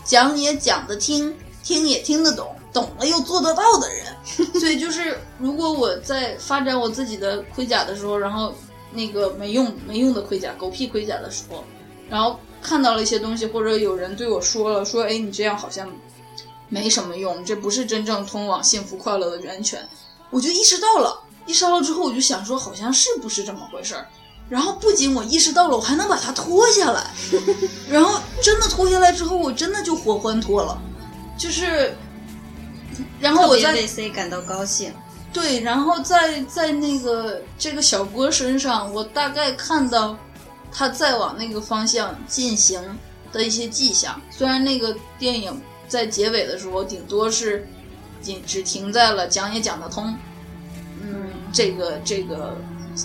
[0.04, 4.06] 讲也讲得听，听也听得懂，懂了又做得到的人。
[4.58, 8.54] 所以就是，如果我在发展我自己的盔甲的时候，然后
[8.92, 11.64] 那个没用没用的盔甲、狗屁盔甲的时候，
[12.12, 15.90] 然后看到了一些东西，或者有人对我说了，说，哎，你这样好像
[16.68, 19.88] 没什么用，这不是真正通往幸福快乐的源泉，
[20.28, 21.18] 我就意识到了。
[21.46, 24.06] 意识到了之后，我就想说，好像是不是这么回事儿？
[24.50, 27.06] 然后不仅我意识到了，我还能把它脱下来。
[27.88, 30.78] 然后真的脱下来之后，我真的就活欢脱了，
[31.38, 31.96] 就是，
[33.18, 34.92] 然后我在为 C 感到高兴。
[35.32, 40.14] 对，然后在在那个这个小哥身上，我大概看到
[40.72, 42.80] 他再往那个方向进行
[43.30, 44.20] 的一些迹象。
[44.30, 47.68] 虽然那个电影在结尾的时候，顶多是
[48.20, 50.16] 仅只停在了讲也讲得通，
[51.02, 52.56] 嗯，这个这个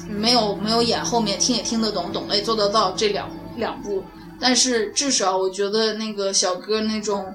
[0.07, 4.03] 没有没有演后面听也听得懂，懂了也做得到这两两步。
[4.39, 7.33] 但是至少我觉得那个小哥那种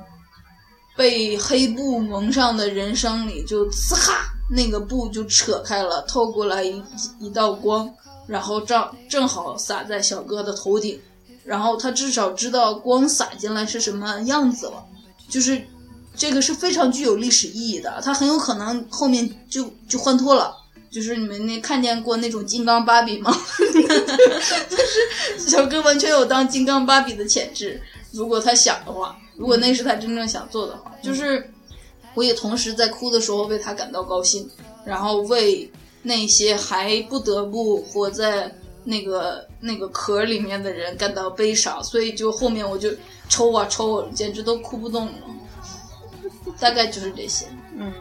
[0.97, 6.81] 被黑布蒙上的人生里，就呲哈，那个布就扯开了，透过来一
[7.19, 7.93] 一道光，
[8.27, 11.01] 然后正正好洒在小哥的头顶，
[11.45, 14.85] 然后他至少知道光洒进来是什么样子了，
[15.29, 15.63] 就是
[16.17, 20.57] 这个是非常具有历史意义的，他很有可能后面就就欢脱了。
[20.91, 23.35] 就是你们那看见过那种金刚芭比吗？
[24.69, 31.51] 就是小哥完全有当金刚芭比的潜质，如果他想的话，如果那是他真正想做的话，就是
[32.13, 34.47] 我也同时在哭的时候为他感到高兴，
[34.85, 35.73] 然后为
[36.03, 38.53] 那些还不得不活在
[38.85, 42.91] 那个那个壳里面的人感到悲伤，所以就后面我就
[43.29, 45.13] 抽啊抽，简直都哭不动了。
[46.59, 47.47] 大概就是这些。
[47.77, 47.93] 嗯，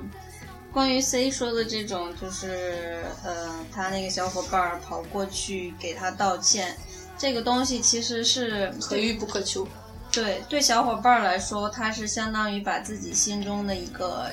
[0.74, 6.76] 关于 C 说的这种，就是呃，他那个小伙伴跑过去给他道歉，
[7.18, 9.68] 这个东西其实是可遇不可求。
[10.12, 14.30] 对对小伙伴来说，他是相当于把自己心中的一个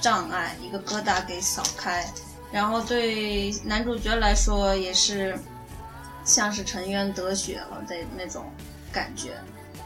[0.00, 2.10] 障碍、一个疙瘩给扫开。
[2.52, 5.38] 然后对男主角来说也是
[6.24, 8.44] 像是沉冤得雪了的那种
[8.92, 9.32] 感觉。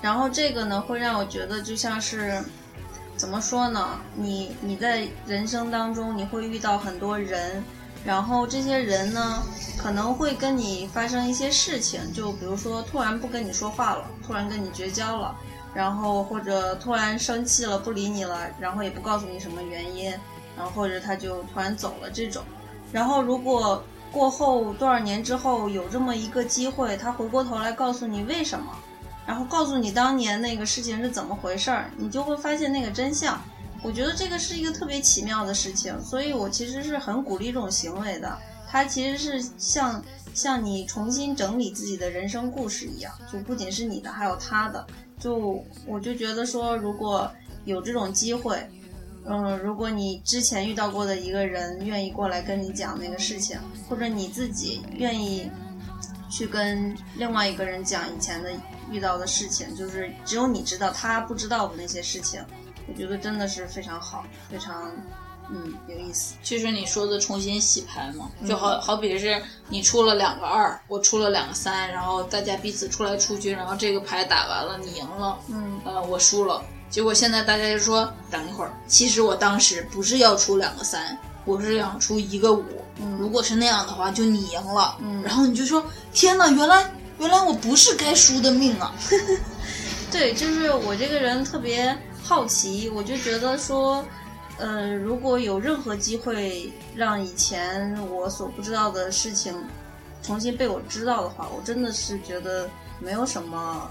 [0.02, 2.42] 然后这个呢，会让我觉得就像是
[3.16, 4.00] 怎么说呢？
[4.14, 7.62] 你你在人生当中你会遇到很多人，
[8.04, 9.42] 然后这些人呢
[9.78, 15.34] 可能会跟你发生一些事情，就比如说突然不跟你说话了，突然跟你绝交了，
[15.72, 20.12] 然后或者突然生气了不理你了，然后也不告诉你什么原因，
[20.56, 22.42] 然后或者他就突然走了这种。
[22.92, 23.82] 然后如果
[24.12, 28.66] 过后多少年之后有这么一个机会，他回过头来告诉你为什么，
[29.26, 33.40] 然后告诉你当年那个事情是怎么回事儿，你就会发现那个真相。
[33.82, 38.38] 我觉得这个是一个特别奇妙的事情，所以我其实是很鼓励这种行为的。
[38.66, 40.02] 它其实是像
[40.32, 44.86] 像你重新整理自己的人生故事一样，就不仅是你的，还有他的。
[45.18, 47.30] 就我就觉得说，如果
[47.64, 48.66] 有这种机会，
[49.26, 53.58] 嗯，如果你之前遇到过的一个人愿意过来跟你讲那个事情，
[53.88, 55.50] 或者你自己愿意
[56.30, 58.50] 去跟另外一个人讲以前的
[58.90, 62.44] 遇到的事情，就是只有你知道，他不知道的那些事情，
[62.86, 64.92] 我觉得真的是非常好，非常
[65.50, 66.34] 嗯有意思。
[66.42, 76.62] 就是你说的重新洗牌嘛，嗯就好好比是你出了两个二，我出了两个三，然后大家彼此出来出局，然后这个牌打完了，你赢了，嗯呃，我输了。
[76.94, 82.64] 结果现在大家就说等一会儿，其实我当时不是要出两个三，我是想出一个五。
[83.00, 84.96] 嗯如果是那样的话，就你赢了。
[85.00, 86.88] 嗯然后你就说天哪，原来
[87.18, 88.94] 原来我不是该输的命啊！
[90.12, 94.06] 对，就是我这个人特别好奇，我就觉得说，
[94.58, 99.52] 呃，如果有任何机会让以前我所不知道的事情
[100.22, 102.70] 重新被我知道的话，我真的是觉得
[103.00, 103.90] 没有什么，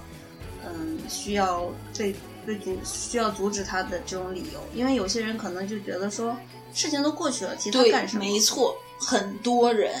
[0.66, 2.16] 嗯，需要被
[2.46, 6.36] 被阻需要阻止他的这种理由，因为有些人可能就觉得说，
[6.72, 8.24] 事情都过去了，提它对干，什么？
[8.24, 9.94] 没 错，很多人，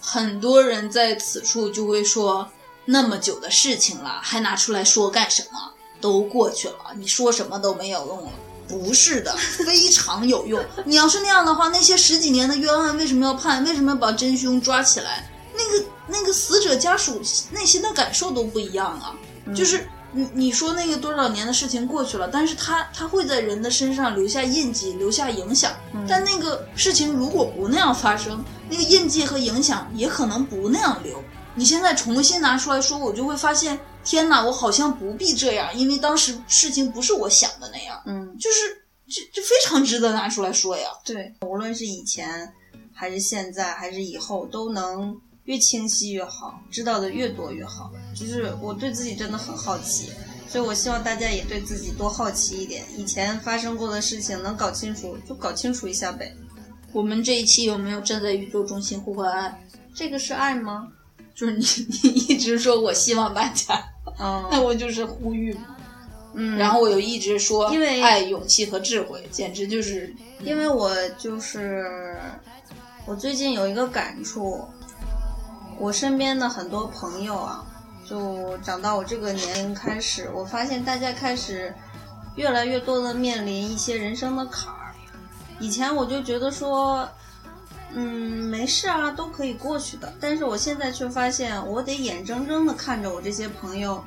[0.00, 2.48] 很多人在此处就会说，
[2.84, 5.58] 那么久的事情了，还拿出来说干什么？
[6.00, 8.32] 都过去了，你说什么都没有用了。
[8.66, 10.62] 不是的， 非常有用。
[10.84, 13.62] 你要是那样的话，那些十几年的冤案为什么要判？
[13.64, 15.30] 为什么要把真凶抓起来？
[15.54, 17.20] 那个那个死者家属
[17.52, 19.14] 内心的感受都不一样啊。
[19.54, 25.72] 就是你你说那个多少年的事情过去了，但是他他会在人的身上留下印记，留下影响。
[26.08, 31.22] 但那个事情如果不那样发生，那个印记和影响也可能不那样留。
[31.56, 40.88] 你现在重新拿出来说，我就会发现，天哪，我好像不必这样，因为当时事情不是我想的那样，嗯，就是这这非常值得拿出来说呀。
[41.04, 42.52] 对，无论是以前
[42.92, 47.92] 还是现在还是以后，都能越清晰越好，知道的越多越好。
[48.14, 50.10] 就是我对自己真的很好奇，
[50.48, 56.34] 所以我希望大家也对自己多好奇一点，以前发生过的事情能搞清楚就搞清楚一下呗。
[56.92, 59.66] 我们这一期有没有站在宇宙中心呼唤爱？
[59.94, 60.88] 这个是爱吗？
[61.34, 61.64] 就是你
[62.02, 63.74] 你一直说我希望大家，
[64.20, 65.76] 嗯 那嗯我就是呼吁嘛。
[66.36, 71.84] 嗯，然后我又一直说，因为爱、勇气和智慧，简直就是因为我就是
[73.06, 74.64] 我最近有一个感触，
[75.78, 77.64] 我身边的很多朋友啊，
[78.04, 81.74] 就长到我这个年龄开始，我发现大家开始
[82.36, 84.94] 越来越多的面临一些人生的坎儿。
[85.60, 87.08] 以前我就觉得说，
[87.92, 88.02] 嗯，
[88.50, 90.12] 没事啊，都可以过去的。
[90.20, 94.02] 但是我现在却发现，我得眼睁睁的看着我这些朋友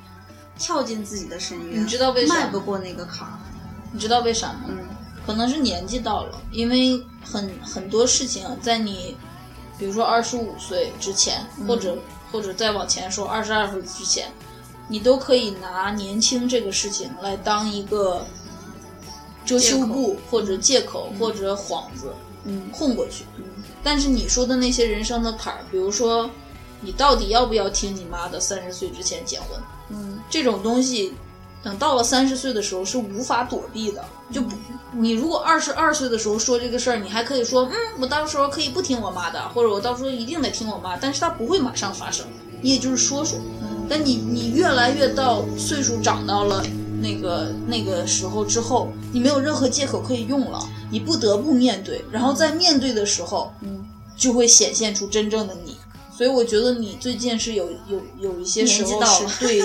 [0.58, 3.34] 跳进自己的深渊，你知道为啥吗迈不过那个坎儿。
[3.92, 4.66] 你知道为啥吗？
[4.68, 4.78] 嗯
[5.26, 9.18] 可能是年纪到了，因为很很多事情在你，
[9.78, 11.68] 比如说二十五岁之前，嗯。
[11.68, 11.98] 或者
[12.32, 14.32] 或者再往前说二十二岁之前，
[14.88, 18.26] 你都可以拿年轻这个事情来当一个
[19.46, 22.14] 遮羞布或者借口或者幌子，
[22.44, 22.70] 嗯。
[22.74, 23.26] 混过去。
[23.84, 26.30] 但是你说的那些人生的坎儿，比如说
[26.82, 29.60] 你到底要不要听你妈的三十岁之前结婚，
[29.90, 30.20] 嗯。
[30.30, 31.14] 这种东西，
[31.64, 34.04] 等到了三十岁的时候是无法躲避的。
[34.30, 34.58] 就不，
[34.94, 42.26] 你如果二十二岁的时候说这个事儿，你还可以说，嗯，我到时候可以不听我妈的，或者我到时候一定得听我妈，但是它不会马上发生，
[42.62, 43.38] 你也就是说说。
[43.90, 46.62] 但你你越来越到岁数长到了
[47.02, 50.60] 那个那个时候之后，你没有任何借口可以用了，
[50.92, 53.86] 你不得不面对，然后在面对的时候，嗯，
[54.18, 55.78] 就会显现出真正的你。
[56.18, 59.62] 所以我觉得你最近是有有有一些时候年纪到了是对，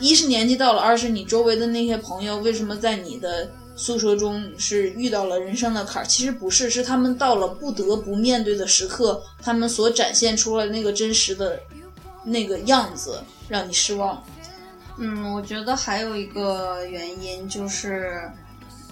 [0.00, 6.06] 一是年纪到了，二是你周围的那些朋友为什么在你的宿舍中是遇到了人生的坎儿？
[6.06, 11.60] 其实不是，是他们到了不得不面对的时刻，他们所展现出了那个真实的
[12.24, 14.22] 那个样子，让你失望。
[14.96, 18.30] 嗯，我觉得还有一个原因就是，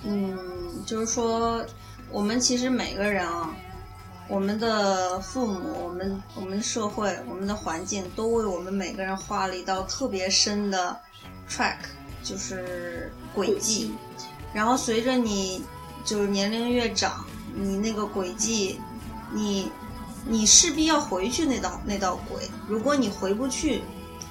[0.04, 0.36] 嗯，
[0.84, 1.64] 就是说，
[2.10, 3.54] 我们其实每个人啊，
[4.28, 10.98] 我们的父母、我们我们的社会、我们的环境，都为我们每个人画了一道特别深的
[11.48, 11.76] track，
[12.24, 13.92] 就是轨迹。
[14.52, 15.64] 然后随着你
[16.04, 17.24] 就是年龄越长，
[17.54, 18.80] 你那个轨迹，
[19.32, 19.70] 你
[20.26, 22.50] 你势必要回去那道那道轨。
[22.68, 23.82] 如果你回不去，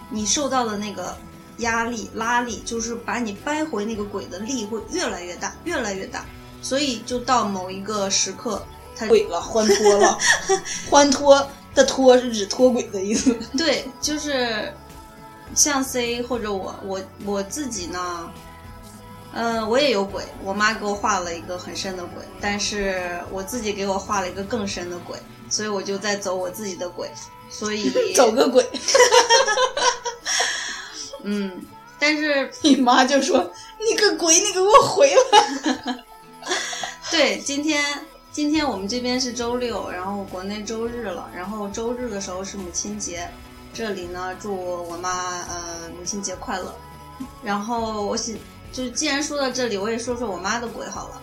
[0.09, 1.15] 你受到的那个
[1.57, 6.25] 压力拉力，就是把你掰回那个轨的力会越来越大，越来越大。
[6.61, 8.63] 所以就到某一个时刻，
[8.95, 10.17] 它轨了，欢脱了，
[10.89, 13.35] 欢脱的脱是指脱轨的意思。
[13.57, 14.71] 对，就是
[15.55, 18.29] 像 C 或者我我我自己呢，
[19.33, 25.17] 嗯、我也有鬼，我妈给我画了一个很深的鬼，但是我自己给我画了一个更深的鬼，
[25.49, 27.09] 所以我就在走我自己的鬼，
[27.49, 28.67] 所以 走个鬼！
[31.23, 31.61] 嗯，
[31.99, 36.03] 但是你妈就说：“你个鬼，你给我回来
[37.11, 37.83] 对，今天
[38.31, 43.29] 今天我们这边是周六，然后国内周日了，然后周日的时候是母亲节，
[43.73, 46.75] 这里呢祝我妈呃母亲节快乐。
[47.43, 48.35] 然后我想，
[48.71, 51.21] 就既然说到这里，我也说说我妈的鬼好了。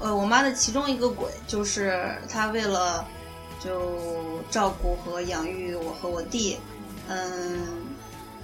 [0.00, 3.04] 呃，我妈的其中一个鬼就是她为了
[3.58, 6.58] 就照顾和养育我和我弟，
[7.08, 7.66] 嗯，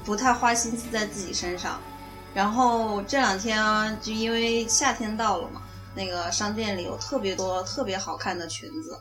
[0.05, 1.81] 不太花心思在自己身上。
[2.33, 5.63] 然后这两天就因为夏天到了嘛，
[5.95, 8.99] 那个商店里有特别多特别好看的裙子。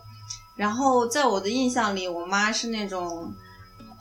[0.56, 3.34] 然后在我的印象里，我妈是那种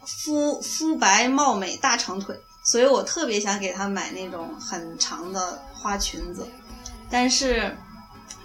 [0.04, 6.46] 肤肤白貌美大长腿，所以我特别想给她买那种很长的花裙子。
[7.08, 7.74] 但是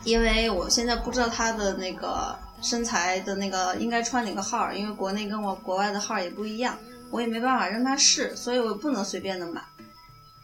[0.05, 6.77] 因为我现在不知道她的那个身材的那个应该穿哪个号，因为国内跟我国外的号也不一样，
[7.11, 9.61] 我也没办法让她试，所以我不能随便的买。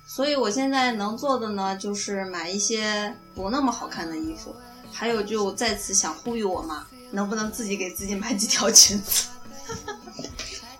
[0.05, 4.53] 所以我现在能做的呢，就是买一些不那么好看的衣服，
[4.91, 9.29] 还有就在此想呼吁我妈，能不能自己给自己买几条裙子？！”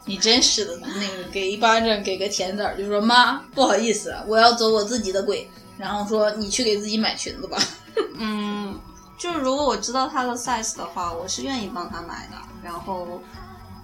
[0.10, 5.48] 你真是的，那个给一巴掌，给个甜枣，就说：“妈，不好意思，我要走我自己的轨。”
[5.78, 7.58] 然后说：“你去给自己买裙子吧。
[8.18, 8.78] 嗯，
[9.20, 12.38] 就是如果我知道她的 size 的话，我是愿意帮她买的。
[12.64, 13.22] 然后”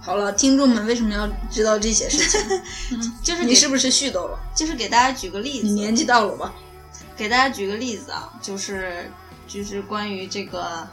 [0.02, 3.12] 好了，听众们为什么要知道这些事情？
[3.22, 4.36] 就是你是不是絮叨了？
[4.52, 6.52] 就是给大家举个例子，你年纪到了吧？
[7.16, 9.10] 给大家举个例子啊，就是
[9.46, 10.86] 就是关于这个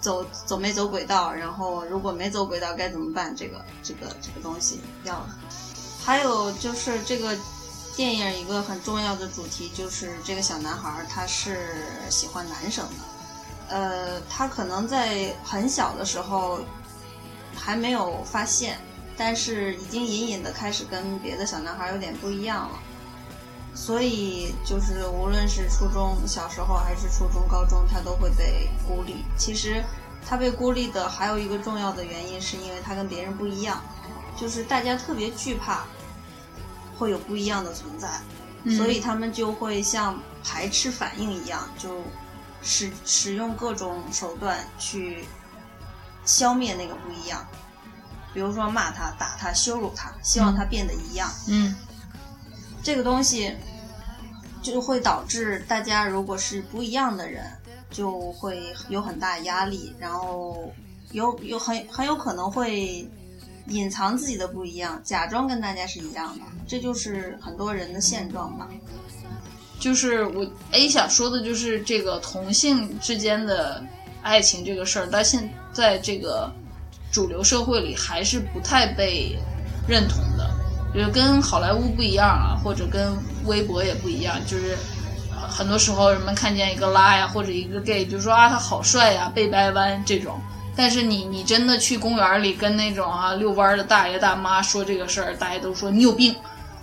[0.00, 3.34] 走走没走轨道，然后如果没走轨道该怎么办？
[3.34, 5.26] 这个这个这个东西要，
[6.04, 7.36] 还有就是这个
[7.96, 16.60] 电影一个很重要的主题就是这个小男孩他是喜欢男生的，呃，他可能在很小的时候
[17.54, 18.78] 还没有发现，
[19.16, 22.78] 但是已经隐隐的开始跟别的小男孩有点不一样了。
[23.76, 29.22] 所以就是无论是初中小时候还是初中、高中，他都会被孤立。
[29.36, 29.84] 其实
[30.26, 33.82] 他被孤立的还有一个重要的原因，是因为他跟别人不一样，
[34.34, 35.84] 就是大家特别惧怕
[36.98, 38.08] 会有不一样的存在，
[38.76, 42.02] 所以他们就会像排斥反应一样，就
[42.62, 45.26] 使使用各种手段去
[46.24, 47.46] 消灭那个不一样。
[48.32, 51.30] 比如说骂他、打他、羞辱他，希望他变得一样。
[51.46, 51.74] 嗯
[52.86, 53.52] 这个东西
[54.62, 57.44] 就会导致大家如果是不一样的人，
[57.90, 60.72] 就会有很大压力，然后
[61.10, 63.04] 有有很很有可能会
[63.66, 68.68] 隐藏自己的不一样，假装跟大家是一样的，这就是很多人的现状吧。
[69.80, 73.84] 就是我 A 想说的就是这个同性之间的
[74.22, 76.48] 爱情这个事儿，到现在这个
[77.10, 79.36] 主流社会里还是不太被
[79.88, 80.55] 认同的，
[80.94, 84.76] 就是跟好莱坞不一样啊，或者跟微博也不一样，就是
[85.48, 90.40] 很多时候人们看见一个拉呀或者一个 gay 就说啊他好帅呀，背掰弯这种。
[90.78, 96.34] 但是你你真的去公园里跟那种啊遛弯的大爷大妈说这个事儿，大家都说你有病，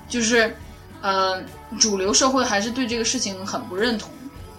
[0.10, 0.56] 就是
[1.02, 1.40] 呃，
[1.80, 4.10] 主流社会还是对这个事情很不认同。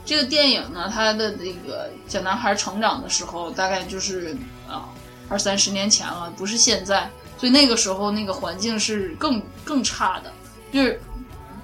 [0.04, 4.36] 这个电影呢，它的那个小男孩成长的时候，大概就是
[4.68, 4.84] 啊
[5.28, 7.10] 二三十年前了，不是现在，
[7.44, 10.32] 所以那个时候那个环境是更更差的，
[10.72, 10.98] 就是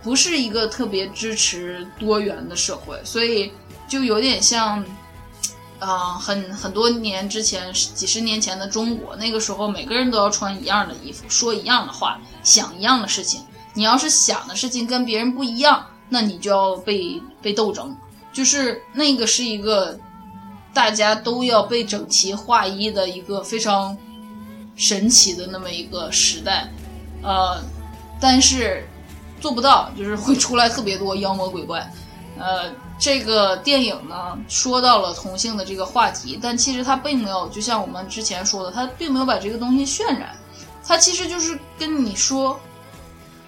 [0.02, 3.50] 不是一个特别支持多元的社会，所以
[3.88, 4.84] 就有点像。
[5.78, 13.40] 啊、很很多年之前，几十年前的中国，那个时候每个人都要穿一样的衣服，说一样的话，想一样的事情。
[13.72, 17.96] 你要是想的事情跟别人不一样，那你就要被被斗争。
[18.30, 19.98] 就是那个是一个
[20.74, 23.96] 大家都要被整齐划一的一个非常
[24.80, 26.66] 神奇的那么一个时代，
[27.22, 27.62] 呃，
[28.18, 28.88] 但是
[29.38, 31.92] 做不到，就是会出来特别多妖魔鬼怪。
[32.38, 40.34] 呃，这个电影呢说到了同性的这个话题，但其实它并没有，就像我们之前说的，它并没有把这个东西渲染，
[40.82, 42.58] 它其实就是跟你说，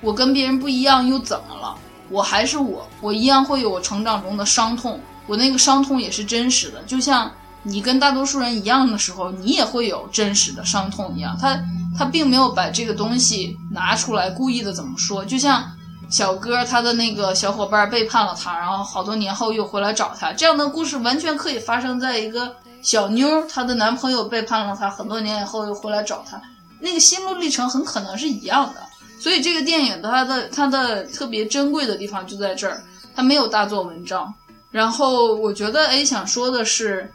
[0.02, 1.74] 我跟别人不一样又怎么了？
[2.10, 7.32] 我还是我，我一样会有我成长中的伤痛，我那个伤痛也是真实的，就像
[7.62, 11.36] 你跟大多数人一样的时候，你也会有真实的伤痛一样。
[11.40, 11.58] 他
[11.96, 15.70] 他并没有把这个东西拿出来故意的怎么说，就像
[16.10, 26.40] 小哥他的那个小伙伴背叛了他，然后好多年后又回来找他，这样的故事完全可以发生在一个小妞她的男朋友背叛了她，很多年以后又回来找她，
[26.80, 28.82] 那个心路历程很可能是一样的。
[29.20, 32.82] 所以这个电影它的它的特别珍贵的地方就在这儿，
[33.14, 34.34] 它没有大做文章。
[34.72, 37.12] 然后我觉得，哎，想说的是，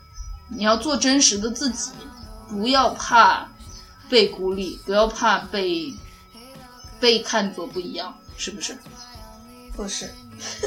[0.50, 1.92] 你要做真实的自己，
[2.50, 3.48] 不要怕
[4.10, 5.94] 被孤立，不要怕被
[7.00, 8.78] 被看作不一样，是不是？
[9.76, 10.10] 不是，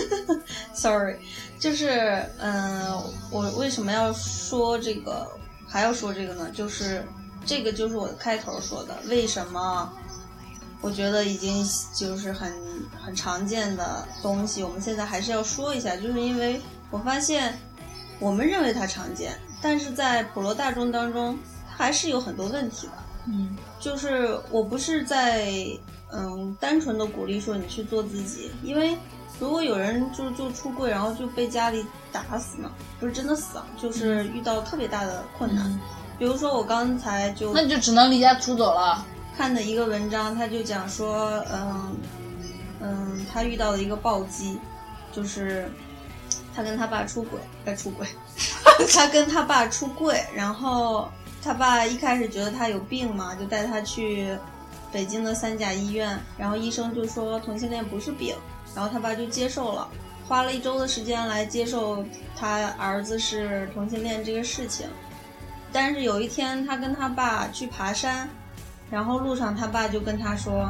[0.72, 1.18] sorry，
[1.58, 2.92] 就是嗯、
[3.30, 5.26] 我为什么要说这个，
[5.66, 6.48] 还要说这个呢？
[6.50, 7.04] 就是
[7.44, 9.92] 这个就是我开头说的，为什么
[10.80, 12.52] 我觉得已经就是很
[13.04, 16.60] 很常见的东西，我们现在还是要说一下，就是因为
[16.90, 17.58] 我发现
[18.20, 22.92] 我们认为它常见，但是在普罗大众当中，还是有很多问题的。
[23.26, 25.52] 嗯，就是我不是在
[26.12, 28.96] 嗯单纯的鼓励说你去做自己，因为
[29.38, 35.78] 如果有人就就出柜，然后就被家里打死呢，不是真的死啊，就是遇到特别大的困难。
[36.18, 39.06] 比如说我刚才就那你就只能离家出走了。
[39.36, 41.96] 看的一个文章，他就讲说，嗯
[42.80, 44.58] 嗯，他遇到了一个暴击，
[45.12, 45.70] 就是
[46.54, 48.06] 他跟他爸出轨，哎，出轨，
[48.92, 51.08] 他跟他爸出柜，然后
[51.42, 54.36] 他爸一开始觉得他有病嘛，就带他去
[54.92, 58.34] 北京的三甲医院，然后医生就说同性恋不是病，
[58.74, 59.88] 然后他爸就接受了，
[60.28, 62.04] 花了一周的时间来接受
[62.36, 64.86] 他儿子是同性恋这个事情，
[65.72, 68.28] 但是有一天他跟他爸去爬山。
[68.90, 70.68] 然后路上，他爸就跟他说：“，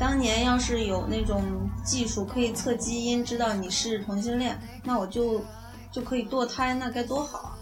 [0.00, 1.44] 当年要是有那种
[1.84, 5.44] 技术可以测基因，知道你是同性恋，那我就
[5.92, 7.58] 就可以堕胎，那该多好啊！”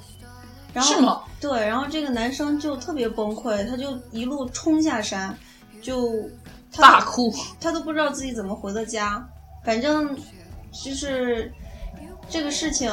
[0.73, 1.23] 然后是吗？
[1.41, 5.37] 对，然后这个男生就特别崩溃，他就一路冲下山，
[5.83, 6.31] 就
[6.71, 7.35] 他大哭。
[7.61, 9.29] 他都不知道自己怎么回的家。
[9.65, 10.17] 反正
[10.73, 11.53] 就是
[12.31, 12.89] 这个事情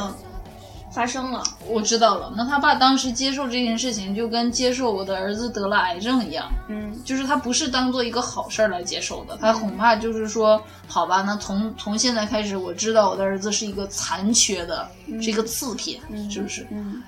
[0.96, 2.34] 发生了，我知道了。
[2.38, 14.90] 那他爸当时接受这件事情，就跟接受我的儿子得了癌症一样，嗯，就是他不是当做一个好事儿来接受的，他恐怕就是说，好吧，那从从现在开始，我知道我的儿子是一个残缺的，
[15.22, 16.66] 是一个次品，嗯是不是？
[16.72, 17.04] 嗯，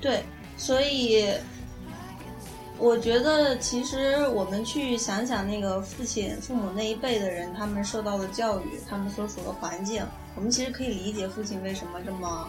[0.00, 0.22] 对，
[0.56, 1.26] 所以
[2.78, 10.04] 我觉得其实我们去想想那个父亲、父母那一辈的人，他们受到的教育，他们所处的环境，
[10.36, 12.48] 我们其实可以理解父亲为什么这么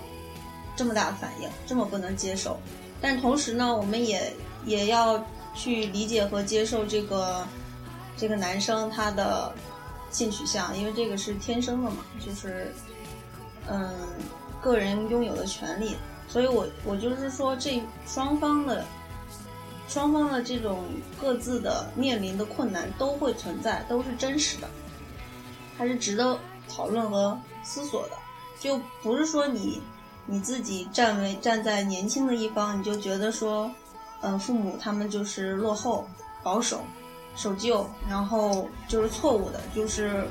[0.76, 2.60] 这么大的反应，这么不能接受。
[3.02, 4.34] 但同时呢，我们也
[4.66, 5.24] 也要
[5.54, 7.46] 去理解和接受这个
[8.18, 9.54] 这个男生他的
[10.12, 12.74] 性取向，因为这个是天生的嘛，就是
[13.70, 13.90] 嗯
[14.62, 15.96] 个人拥有的权利。
[16.28, 18.84] 所以我我就是说，这双方的
[19.88, 20.84] 双方的这种
[21.22, 24.68] 各自的面临的困难都会存在，都是真实的，
[25.78, 28.14] 还是值得讨论和思索的。
[28.60, 29.82] 就不是说你
[30.26, 33.72] 你自己站为站在年轻的一方，你就觉得说，
[34.22, 36.08] 嗯、父母他们就是落后、
[36.42, 36.82] 保守、
[37.36, 40.28] 守旧，然后就是错误的，就是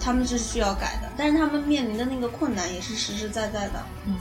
[0.00, 1.08] 他们是需要改的。
[1.16, 4.16] 但是他们面临的那个困难也是实实在在的，嗯，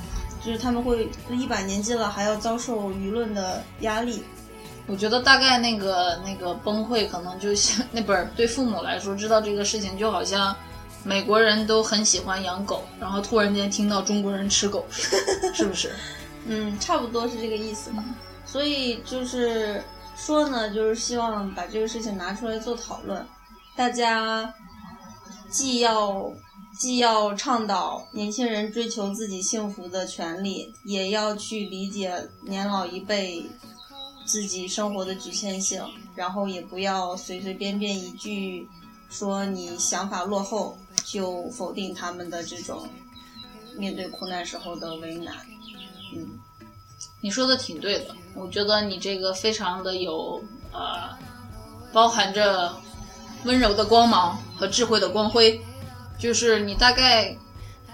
[0.46, 4.24] 就是他们会一把年纪了还要遭受舆论的压力，
[4.86, 10.56] 我觉得大概那个那个崩溃，可能就像那本儿对父母来说，知道这个事情就好像
[11.04, 14.86] 美国人都很喜欢养狗，然后突然间听到中国人吃狗，
[15.54, 15.94] 是不是？
[16.46, 18.04] 嗯，差不多是这个意思吧。
[18.46, 19.84] 所以就是
[20.16, 23.26] 说呢，就是希望把这个事情拿出来做讨论，
[23.76, 24.54] 大家
[25.50, 26.32] 既要
[26.78, 33.50] 既要倡导年轻人追求自己幸福的权利，也要去理解年老一辈
[34.26, 35.84] 自己生活的局限性，
[36.16, 38.68] 然后也不要随随便便一句
[39.10, 42.88] 说你想法落后就否定他们的这种
[43.78, 45.36] 面对苦难时候的为难。
[46.16, 46.40] 嗯。
[47.22, 50.44] 你说的挺对的，我觉得你这个非常的有
[50.74, 51.10] 呃，
[51.94, 52.74] 包含着
[53.46, 55.62] 温柔的光芒和智慧的光辉，
[56.20, 57.38] 就是你大概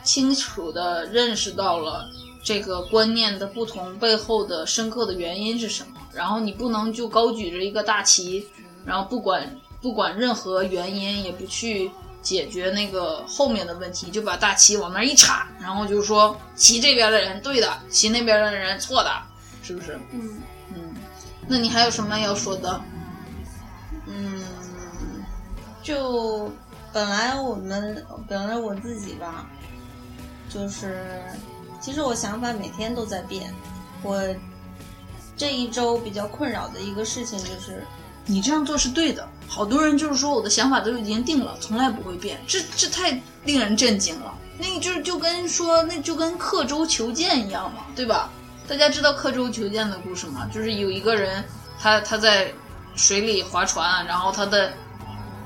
[0.03, 2.10] 清楚的认识到了
[2.44, 8.48] 这个观念的不同背后的深刻的原因是什么，然后你不能就高举着一个大旗，
[8.84, 11.91] 然后不管不管任何原因，也不去
[12.30, 19.12] 解决那个后面的问题，就把大旗往那儿一插，然后就说骑这边的人对的，骑那边的人错的，
[19.64, 20.00] 是不是？
[20.12, 20.40] 嗯
[20.76, 20.94] 嗯，
[21.48, 22.80] 那你还有什么要说的？
[24.06, 24.44] 嗯，
[25.82, 26.54] 就
[26.94, 29.48] 本来我们本来我自己吧，
[30.54, 31.24] 就是
[31.82, 33.52] 其实我想法每天都在变。
[34.04, 34.24] 我
[35.36, 37.84] 这一周比较困扰的一个事情就是，
[38.30, 39.28] 你这样做是对的。
[39.48, 44.34] 好多人就是说我的想法都已经定了，从来不会变，这这太令人震惊了。
[44.60, 48.30] 那就是就跟说那就跟刻舟求剑一样嘛，对吧？
[48.68, 50.48] 大家知道刻舟求剑的故事吗？
[50.54, 51.44] 就是有一个人
[51.80, 52.54] 他他在
[52.96, 54.72] 水里划船，然后他的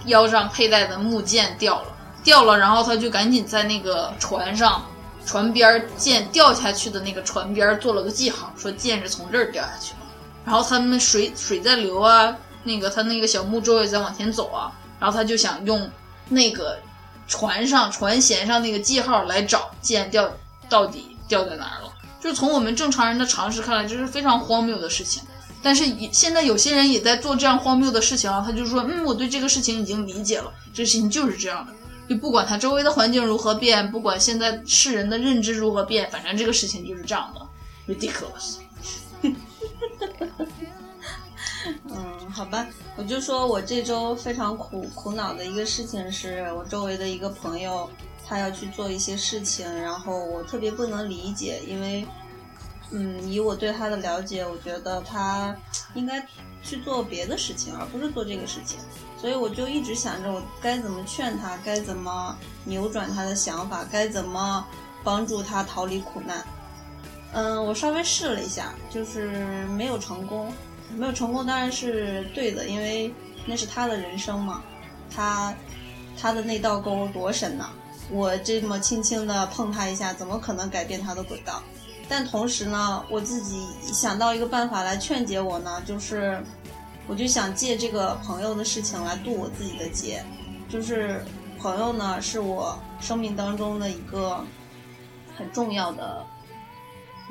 [0.07, 1.87] 腰上佩戴的木剑掉了，
[2.23, 4.83] 掉了，然后他就赶紧在那个船上
[5.25, 9.99] 船边剑掉下去的那个船边做了个记号，说剑是从这儿掉下去的。
[10.43, 15.89] 然后他们水水在流啊，那个他那个小木舟也在往前走啊，然后他就想用
[16.29, 16.79] 那个
[17.27, 20.31] 船上船舷上那个记号来找剑掉
[20.69, 21.91] 到底掉在哪儿了。
[22.19, 25.21] 就是从我们正常人的常识看来，这是非常荒谬的事情。
[25.61, 31.73] 但是现在有些人也在做这样荒谬的事情啊，他就说，嗯，我对这个事情已经理解了，这个事情就是这样的。
[32.09, 38.57] 就不管他周围的环境如何变，不管现在世人的认知如何变，反正这个事情就是这样的，ridiculous。
[42.33, 42.65] 好吧，
[42.95, 47.87] 我就说我这周非常苦苦恼的一个事情是我周围的一个朋友，
[48.27, 52.03] 他要去做一些事情，然后我特别不能理解，因为，
[52.89, 55.55] 嗯，以我对他的了解，我觉得他
[55.93, 56.25] 应该
[56.63, 58.79] 去做别的事情，而不是做这个事情，
[59.15, 64.65] 所以我就一直想着我该怎么劝他，该怎么扭转他的想法，该怎么
[65.03, 66.43] 帮助他逃离苦难。
[67.33, 70.51] 嗯，我稍微试了一下，就是没有成功。
[70.95, 73.13] 没有成功当然是对的，因为
[73.45, 74.63] 那是他的人生嘛，
[75.13, 75.53] 他
[76.19, 77.69] 他的那道沟多深呐！
[78.11, 81.61] 我这么轻轻的碰他一下，怎么可能改变他的轨道？
[82.07, 86.41] 但同时呢，我自己想到一个办法来劝解我呢，就是
[87.07, 90.23] 我就想借这个朋友的事情来渡我自己的劫，
[90.69, 91.23] 就是
[91.59, 94.43] 朋友呢是我生命当中的一个
[95.35, 96.23] 很重要的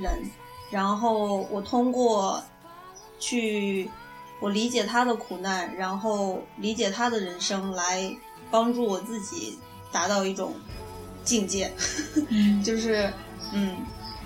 [0.01, 0.19] 人，
[0.71, 2.43] 然后我通过。
[3.23, 3.89] 去，
[4.41, 8.13] 我理解他的苦难，然后理解他的人生，来
[8.51, 9.57] 帮助我自己
[9.93, 10.53] 达到一种
[11.23, 11.73] 境界，
[12.65, 13.13] 就是
[13.53, 13.77] 嗯，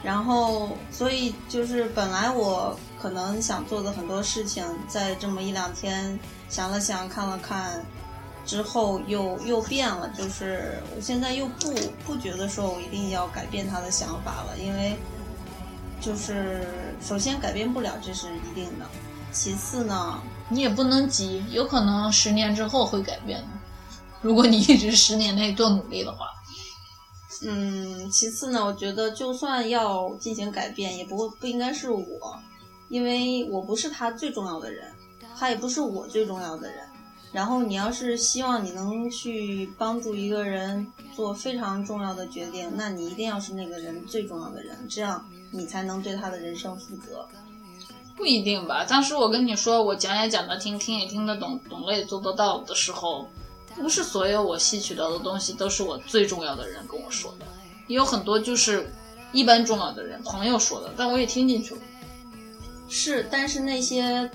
[0.03, 6.19] 然后所以就是本来我可能想做的很多事情，在这么一两天
[6.49, 7.85] 想了想，看了看
[8.47, 11.75] 之后，又又变了，就是我现在又不
[12.07, 14.97] 不觉得说我一定要改变他的想法了，因为。
[16.01, 16.67] 就是
[17.01, 18.87] 首先改变不了，这是一定的。
[19.33, 23.49] 其次呢，你也不能急，有可能十年之后会改变的。
[24.23, 26.27] 如果你一直十年内做努力的话，
[27.43, 32.05] 嗯，其次呢，我觉得就算要进行改变，也不不应该是我，
[32.89, 34.91] 因为我不是他最重要的人，
[35.39, 36.79] 他也不是我最重要的人。
[37.33, 45.23] 然后你要是希望你能去帮助一个人做非常重要的决定，那你一定要是那个人最重要的人，这样。
[45.51, 47.27] 你才能对他的人生负责，
[48.17, 48.85] 不一定吧？
[48.85, 53.29] 当时我跟你说，我讲也讲得听，听也听得懂，懂了也做得到的时候，
[53.75, 57.47] 不是所有我吸取到的东西都是我最重要的人跟我说的，
[57.87, 58.91] 也有很多就是
[59.33, 61.81] 一般重要的人朋友说的，但我也听进去了。
[62.89, 64.31] 是，但是那些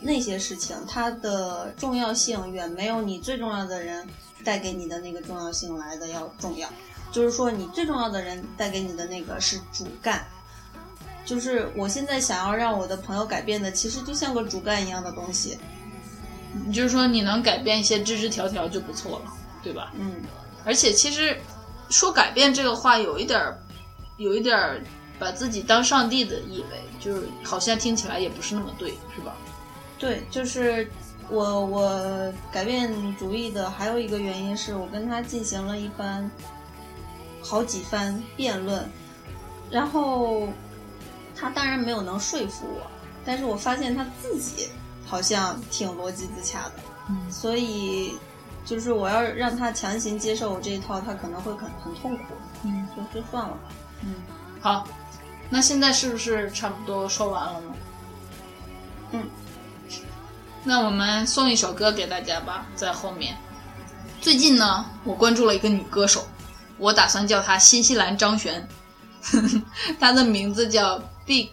[0.00, 4.08] 那些事情，它的重要性远没有你最重要的人
[4.44, 6.68] 带给你的那个重要性来的要重要。
[7.12, 10.26] 就是说，你最重要的人带给你的那个是主干。
[11.30, 15.56] 就是我现在想要让我的朋友改变的，其实就像个主干一样的东西。
[16.66, 19.32] 你就是说，你能改变一些枝枝条条就不错了，
[19.62, 19.92] 对吧？
[19.96, 20.16] 嗯。
[20.64, 21.40] 而且，其实
[21.88, 23.56] 说改变这个话，有一点儿，
[24.16, 24.80] 有一点儿
[25.20, 29.36] 把自己当上帝的意味，就是好像听起来也不是那么对，是吧？
[30.00, 30.90] 对，就是
[31.28, 36.28] 我我改变主意的还有一个原因是我跟他进行了一番。
[37.42, 38.86] 好几番辩论，
[39.70, 40.46] 然后
[41.40, 42.90] 他当然没有能说服我，
[43.24, 44.68] 但是我发现他自己
[45.06, 46.72] 好像挺逻辑自洽的，
[47.08, 48.18] 嗯，所以
[48.64, 52.24] 就是我要让他强行接受我这一套，他可能会很很痛苦，
[52.64, 53.60] 嗯，就就算了吧，
[54.02, 54.14] 嗯，
[54.60, 54.86] 好，
[55.48, 57.74] 那现在是不是差不多说完了呢？
[59.12, 59.28] 嗯，
[60.62, 63.34] 那我们送一首歌给大家吧，在后面。
[64.20, 66.26] 最近呢，我关注了一个女歌手。
[66.76, 68.68] 我打算叫她新西兰张悬，
[69.98, 71.50] 她的名字叫 Bic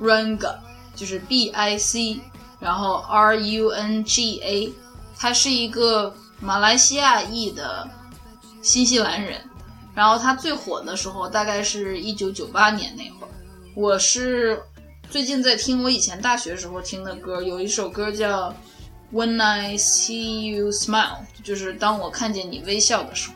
[0.00, 0.54] Runga，
[0.94, 2.20] 就是 B I C，
[2.60, 4.72] 然后 R U N G A，
[5.18, 7.88] 他是一个马来西亚裔的
[8.62, 9.40] 新西兰人。
[9.92, 13.30] 然后他最火的时候大概是一九九八年那会儿。
[13.74, 14.62] 我是
[15.10, 18.50] 最近在听我以前大学时候听的歌，有一首歌叫
[19.12, 23.34] 《When I See You Smile》，就是当我看见你微笑的时候。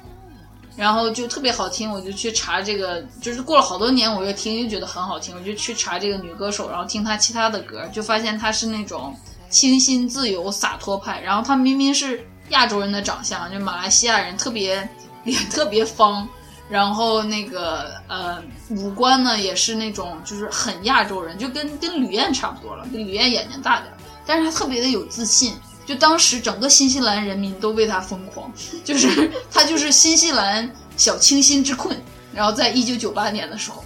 [0.74, 9.14] 然后就特别好听，我就去查这个，就是过了好多年，我越听越觉得很好听，我就去查这个女歌手，然后听她其他的歌，就发现她是那种
[9.50, 11.20] 清新自由、洒脱派。
[11.20, 14.88] 然后她明明是亚洲人的长相，就马来西亚人，特别
[15.24, 16.26] 脸特别方，
[16.70, 23.92] 然后那个呃五官呢也是那种就是很亚洲人，就跟跟吕燕差不多了，比吕燕眼睛大点，
[24.24, 25.54] 但是她特别的有自信。
[25.84, 28.52] 就当时整个新西兰人民都为他疯狂，
[28.84, 31.96] 就是他就是新西兰小清新之困。
[32.32, 33.84] 然后在一九九八年的时候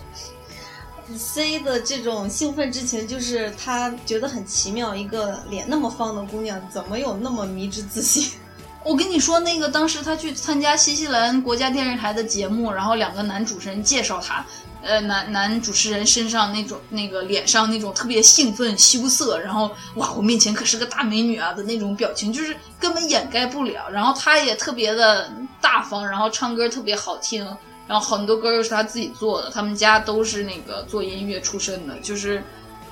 [1.17, 8.33] ，C 的这种兴奋之情，就是他觉得很奇妙，一个脸那么方的姑娘，怎么有那么迷之自信？
[8.85, 14.47] 我跟你说，那个当时他去参加新西兰国家电视台的节目，然后两个男主持人介绍他。
[14.87, 23.91] 呃，男男主持人身上那种那个脸上那种特别兴奋羞涩，然后哇，我面前可是个大美女啊的那种表情，就是根本掩盖不了。
[23.91, 25.31] 然后他也特别的
[25.61, 27.45] 大方，然后唱歌特别好听，
[27.89, 29.51] 然后很多歌又是他自己做的。
[29.51, 32.43] 他们家都是那个做音乐出身的，就是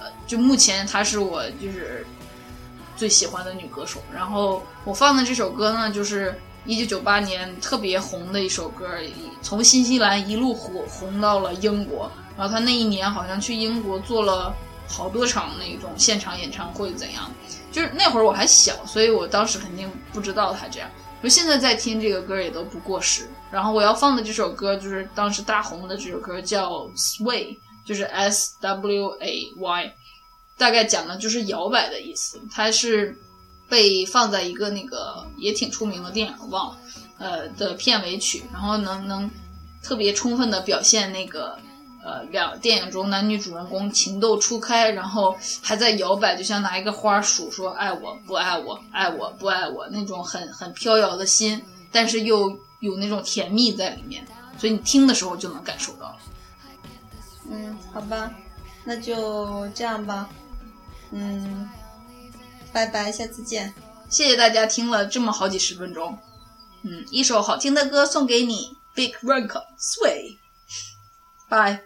[0.01, 2.05] 呃，就目前她是我就是
[2.97, 4.03] 最喜欢的女歌手。
[4.13, 6.37] 然后我放的这首歌呢，就是。
[6.67, 8.89] 一九九八年特别红的一首歌，
[9.43, 12.11] 从新西兰一路火红到了英国。
[12.37, 14.55] 然后他那一年好像去英国做了
[14.89, 17.31] 好多场那种现场演唱会，怎样？
[17.71, 20.91] 就是那会儿我还小，所以我当时肯定不知道他这样。
[21.23, 23.29] 就现在在听这个歌也都不过时。
[23.51, 27.47] 然后我要放的这首歌就是当时大红的这首歌，叫《Sway》，
[27.85, 29.95] 就是 S W A Y，
[30.57, 32.41] 大概讲的就是摇摆的意思。
[32.51, 33.19] 它是。
[33.69, 36.77] 被放在一个那个也挺出名的电影，忘了，
[37.19, 39.31] 呃的片尾曲，然后能能
[39.83, 41.59] 特别充分的表现那个
[42.05, 54.25] 呃两电影中男女主人公情窦初开，然后还在摇摆，就像拿一个花数说爱我不爱我，爱我不爱我那种很很飘摇的心，但是又有那种甜蜜在里面，
[54.59, 56.17] 所以你听的时候就能感受到。
[57.51, 58.31] 嗯，好吧，
[58.85, 60.29] 那就这样吧，
[61.11, 61.69] 嗯。
[62.75, 63.73] 拜拜，下次见！
[64.11, 66.19] 谢谢大家听了这么好几十分钟。
[66.83, 71.79] 嗯，一首好听的歌送给你，Big Rock Sway，Bye。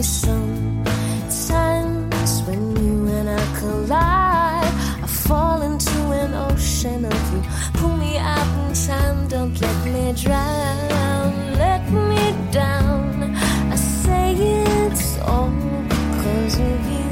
[0.00, 1.40] me sometimes
[2.46, 4.72] when you and I collide.
[5.04, 7.42] I fall into an ocean of you.
[7.74, 11.30] Pull me up in time, don't let me drown.
[11.64, 13.34] Let me down.
[13.74, 15.50] I say it's all
[15.88, 17.10] because of you.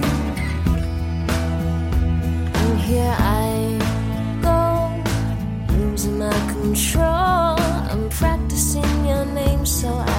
[2.60, 3.46] And here I
[4.46, 4.58] go,
[5.74, 7.58] losing my control.
[7.92, 10.17] I'm practicing your name so I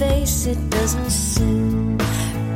[0.00, 1.98] it doesn't seem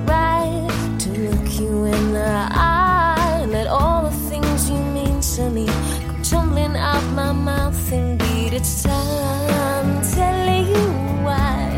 [0.07, 5.67] right to look you in the eye let all the things you mean to me
[5.67, 7.93] come tumbling out my mouth.
[7.93, 10.87] Indeed, it's time telling you
[11.25, 11.71] why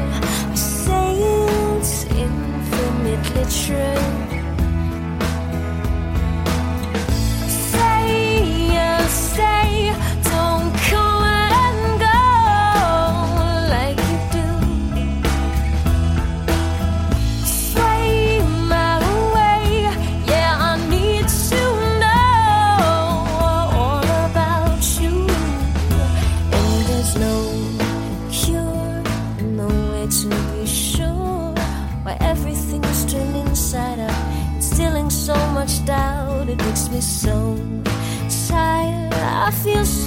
[0.51, 1.19] I say
[1.77, 4.18] it's infinitely true.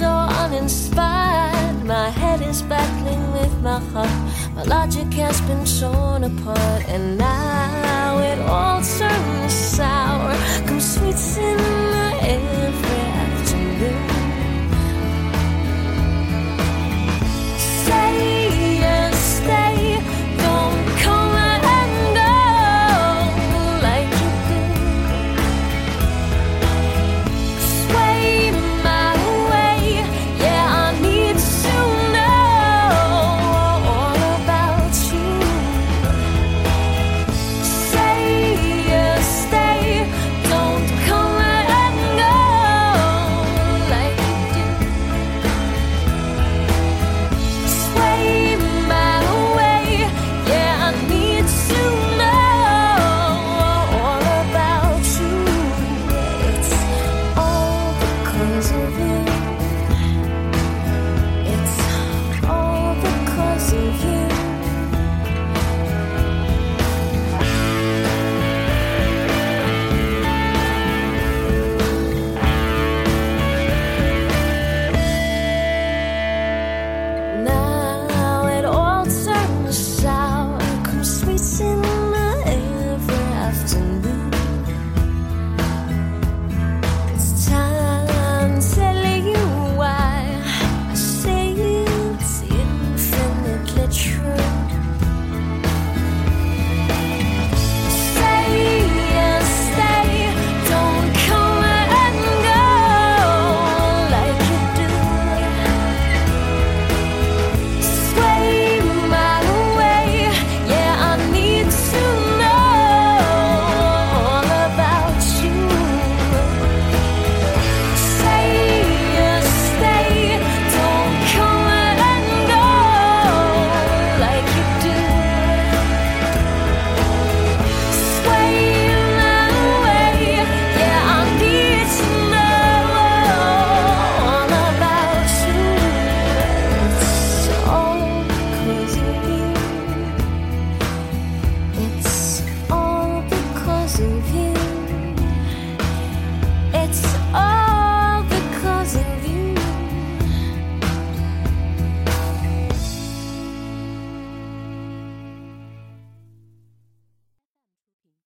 [0.02, 0.10] so
[0.44, 1.84] uninspired.
[1.84, 4.18] My head is battling with my heart.
[4.56, 10.34] My logic has been torn apart, and now it all turns sour.
[10.66, 11.56] Come sweets in
[11.94, 12.61] the air.